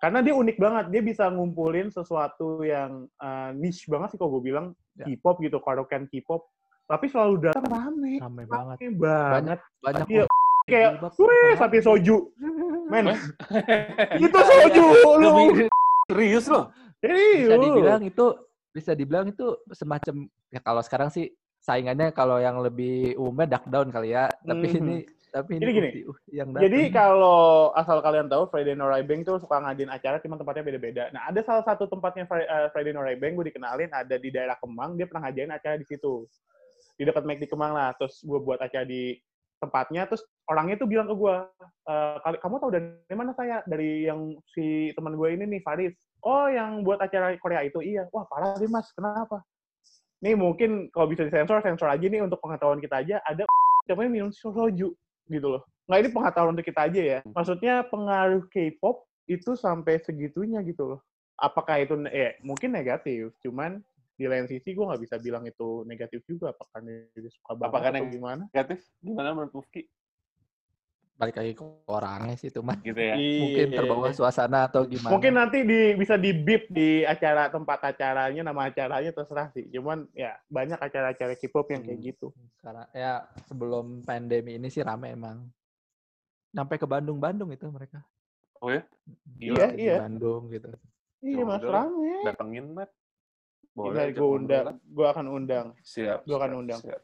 Karena 0.00 0.18
dia 0.18 0.32
unik 0.32 0.56
banget, 0.56 0.84
dia 0.88 1.02
bisa 1.02 1.28
ngumpulin 1.28 1.88
sesuatu 1.88 2.60
yang 2.60 3.04
uh, 3.16 3.52
niche 3.52 3.84
banget 3.84 4.08
sih 4.10 4.18
kalau 4.18 4.34
gue 4.34 4.44
bilang 4.46 4.66
Ya. 4.96 5.06
K-pop 5.06 5.38
gitu, 5.38 5.56
karaokean 5.58 6.04
K-pop. 6.06 6.44
Tapi 6.84 7.06
selalu 7.06 7.46
datang 7.46 7.62
rame, 7.64 8.18
Rame 8.18 8.42
banget. 8.44 8.76
rame 8.76 8.88
banget. 8.92 9.58
Banyak 9.78 10.06
Iya, 10.06 10.24
kok. 10.24 10.36
kayak, 10.66 10.90
Wih, 11.16 11.52
sapi 11.54 11.78
soju. 11.78 12.16
Men, 12.90 13.14
itu 14.18 14.38
soju 14.40 14.84
lu. 15.16 15.30
Serius 16.04 16.46
loh. 16.46 16.74
bisa 16.98 17.00
Serius. 17.00 17.48
dibilang 17.56 18.02
itu 18.02 18.26
bisa 18.68 18.92
dibilang 18.92 19.26
itu 19.26 19.46
semacam 19.70 20.14
ya 20.48 20.60
kalau 20.60 20.80
sekarang 20.80 21.08
sih 21.08 21.32
saingannya 21.56 22.10
kalau 22.10 22.36
yang 22.36 22.58
lebih 22.58 23.16
umumnya 23.16 23.46
duck 23.50 23.64
down 23.66 23.88
kali 23.88 24.10
ya 24.10 24.28
tapi 24.42 24.68
Mhm. 24.68 24.76
ini 24.76 24.96
Tapi 25.30 25.50
ini 25.56 25.62
Jadi 25.62 25.72
gini, 25.78 25.90
uh, 26.10 26.18
yang 26.34 26.48
Jadi 26.58 26.80
kalau 26.90 27.70
asal 27.78 28.02
kalian 28.02 28.26
tahu, 28.26 28.50
Friday 28.50 28.74
No 28.74 28.90
Bang 28.90 29.22
tuh 29.22 29.38
suka 29.38 29.62
ngadain 29.62 29.86
acara, 29.86 30.18
cuma 30.18 30.34
tempatnya 30.34 30.66
beda-beda. 30.66 31.04
Nah, 31.14 31.30
ada 31.30 31.40
salah 31.46 31.62
satu 31.62 31.86
tempatnya 31.86 32.26
eh, 32.26 32.66
Friday 32.74 32.90
No 32.90 33.06
Bang, 33.06 33.38
gue 33.38 33.46
dikenalin 33.46 33.94
ada 33.94 34.18
di 34.18 34.28
daerah 34.34 34.58
Kemang, 34.58 34.98
dia 34.98 35.06
pernah 35.06 35.30
ngadain 35.30 35.54
acara 35.54 35.78
di 35.78 35.86
situ. 35.86 36.26
Di 36.98 37.06
dekat 37.06 37.22
McD 37.22 37.46
Kemang 37.46 37.72
lah. 37.78 37.94
Terus 37.94 38.18
gue 38.26 38.40
buat 38.42 38.58
acara 38.58 38.82
di 38.82 39.14
tempatnya, 39.62 40.10
terus 40.10 40.26
orangnya 40.50 40.82
tuh 40.82 40.88
bilang 40.90 41.06
ke 41.06 41.14
gue, 41.14 41.34
"Eh, 41.86 42.16
kali 42.26 42.36
kamu 42.42 42.54
tahu 42.58 42.70
dari 42.74 43.14
mana 43.14 43.32
saya? 43.38 43.62
Dari 43.70 44.10
yang 44.10 44.34
si 44.50 44.90
teman 44.98 45.14
gue 45.14 45.28
ini 45.30 45.46
nih, 45.46 45.62
Faris. 45.62 45.94
Oh, 46.26 46.50
yang 46.50 46.82
buat 46.82 46.98
acara 46.98 47.38
Korea 47.38 47.62
itu? 47.62 47.78
Iya. 47.78 48.10
Wah, 48.10 48.26
parah 48.26 48.58
deh 48.58 48.68
mas, 48.68 48.90
kenapa? 48.92 49.46
Nih 50.20 50.36
mungkin 50.36 50.90
kalau 50.92 51.06
bisa 51.08 51.24
disensor, 51.24 51.62
sensor 51.64 51.88
aja 51.88 52.04
nih 52.04 52.20
untuk 52.20 52.42
pengetahuan 52.42 52.82
kita 52.82 53.00
aja, 53.00 53.16
ada 53.24 53.46
namanya 53.88 54.10
minum 54.10 54.30
soju 54.34 54.92
gitu 55.30 55.46
loh. 55.56 55.62
Nggak 55.86 56.00
ini 56.02 56.10
pengetahuan 56.10 56.52
untuk 56.58 56.66
kita 56.66 56.80
aja 56.90 57.00
ya. 57.00 57.18
Maksudnya 57.24 57.74
pengaruh 57.86 58.44
K-pop 58.50 59.06
itu 59.30 59.54
sampai 59.54 60.02
segitunya 60.02 60.58
gitu 60.66 60.94
loh. 60.94 61.00
Apakah 61.38 61.80
itu 61.80 61.94
eh 62.10 62.36
mungkin 62.42 62.74
negatif, 62.74 63.32
cuman 63.40 63.80
di 64.20 64.28
lain 64.28 64.44
sisi 64.44 64.76
gue 64.76 64.84
nggak 64.84 65.00
bisa 65.00 65.16
bilang 65.16 65.48
itu 65.48 65.86
negatif 65.88 66.20
juga. 66.28 66.52
Apakah 66.52 66.84
dia 66.84 67.30
suka 67.32 67.56
banget 67.56 67.70
Apakah 67.72 67.90
atau 67.96 68.06
gimana? 68.12 68.42
Negatif? 68.52 68.78
Gimana 69.00 69.28
menurut 69.32 69.52
Mufki? 69.56 69.88
Balik 71.20 71.36
lagi 71.36 71.52
ke 71.52 71.64
orangnya 71.84 72.34
sih 72.34 72.48
itu 72.48 72.64
mah. 72.64 72.80
Gitu 72.80 72.96
ya. 72.96 73.12
Mungkin 73.12 73.66
Iya. 73.68 73.76
terbawa 73.76 74.08
suasana 74.10 74.64
atau 74.64 74.88
gimana. 74.88 75.12
Mungkin 75.12 75.32
nanti 75.36 75.58
di, 75.62 75.92
bisa 75.92 76.16
di 76.16 76.32
beep 76.32 76.72
di 76.72 77.04
acara 77.04 77.52
tempat 77.52 77.92
acaranya, 77.92 78.40
nama 78.40 78.72
acaranya 78.72 79.12
terserah 79.12 79.52
sih. 79.52 79.68
Cuman 79.68 80.08
ya 80.16 80.32
banyak 80.48 80.80
acara-acara 80.80 81.36
K-pop 81.36 81.68
yang 81.68 81.84
kayak 81.84 82.00
Hmm. 82.00 82.08
gitu. 82.08 82.26
Karena 82.58 82.88
ya 82.96 83.12
sebelum 83.44 84.00
pandemi 84.00 84.56
ini 84.56 84.72
sih 84.72 84.80
rame 84.80 85.12
emang. 85.12 85.44
Sampai 86.50 86.80
ke 86.80 86.88
Bandung-Bandung 86.88 87.52
itu 87.52 87.68
mereka. 87.68 88.00
Oh 88.58 88.72
ya? 88.72 88.80
Iya, 89.36 89.66
Di 89.76 89.84
iya. 89.84 89.96
Bandung 90.00 90.48
gitu. 90.48 90.72
Iya 91.20 91.36
Ya 91.36 91.44
mas, 91.44 91.60
rame. 91.60 92.12
Datengin, 92.24 92.66
Matt. 92.72 92.90
Boleh, 93.70 94.08
gue 94.10 94.24
undang. 94.24 94.80
Gue 94.82 95.06
akan 95.06 95.26
undang. 95.28 95.66
Siap. 95.84 96.24
Gua 96.24 96.36
akan 96.40 96.64
undang. 96.64 96.80
siap. 96.80 97.00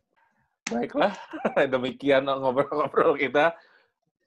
Baiklah, 0.66 1.14
demikian 1.72 2.26
ngobrol-ngobrol 2.26 3.14
kita 3.14 3.54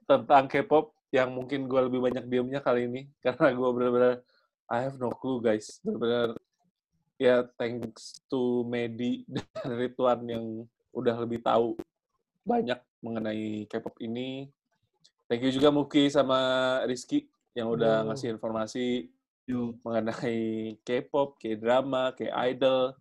tentang 0.10 0.50
K-pop 0.50 0.90
yang 1.14 1.30
mungkin 1.30 1.70
gue 1.70 1.82
lebih 1.86 2.02
banyak 2.02 2.26
diemnya 2.26 2.66
kali 2.66 2.90
ini 2.90 3.02
karena 3.24 3.54
gue 3.54 3.70
benar-benar 3.70 4.16
I 4.70 4.86
have 4.86 4.98
no 4.98 5.14
clue 5.14 5.42
guys, 5.42 5.82
benar-benar 5.86 6.38
ya 7.22 7.46
thanks 7.58 8.22
to 8.30 8.66
Medi 8.66 9.26
dan 9.34 9.46
Ridwan 9.70 10.26
yang 10.26 10.46
udah 10.94 11.16
lebih 11.22 11.46
tahu 11.46 11.78
banyak 12.46 12.78
mengenai 13.06 13.70
K-pop 13.70 13.98
ini. 14.02 14.50
Thank 15.30 15.46
you 15.46 15.54
juga 15.54 15.70
Muki 15.70 16.10
sama 16.10 16.38
Rizky 16.90 17.30
yang 17.54 17.70
udah 17.70 18.02
Yo. 18.02 18.06
ngasih 18.10 18.28
informasi 18.34 19.10
Yuk. 19.50 19.82
mengenai 19.82 20.78
K-pop, 20.82 21.38
K-drama, 21.42 22.14
K-idol, 22.14 22.94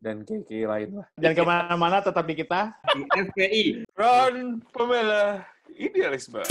dan 0.00 0.24
K-K 0.24 0.50
lain 0.68 0.88
lah. 1.00 1.08
Jangan 1.20 1.36
ke 1.36 1.44
mana-mana, 1.44 1.96
tetap 2.04 2.24
di 2.28 2.34
kita. 2.36 2.76
Di 2.92 3.02
FPI. 3.08 3.64
Ron 3.96 4.60
pembela 4.72 5.44
idealisme. 5.74 6.42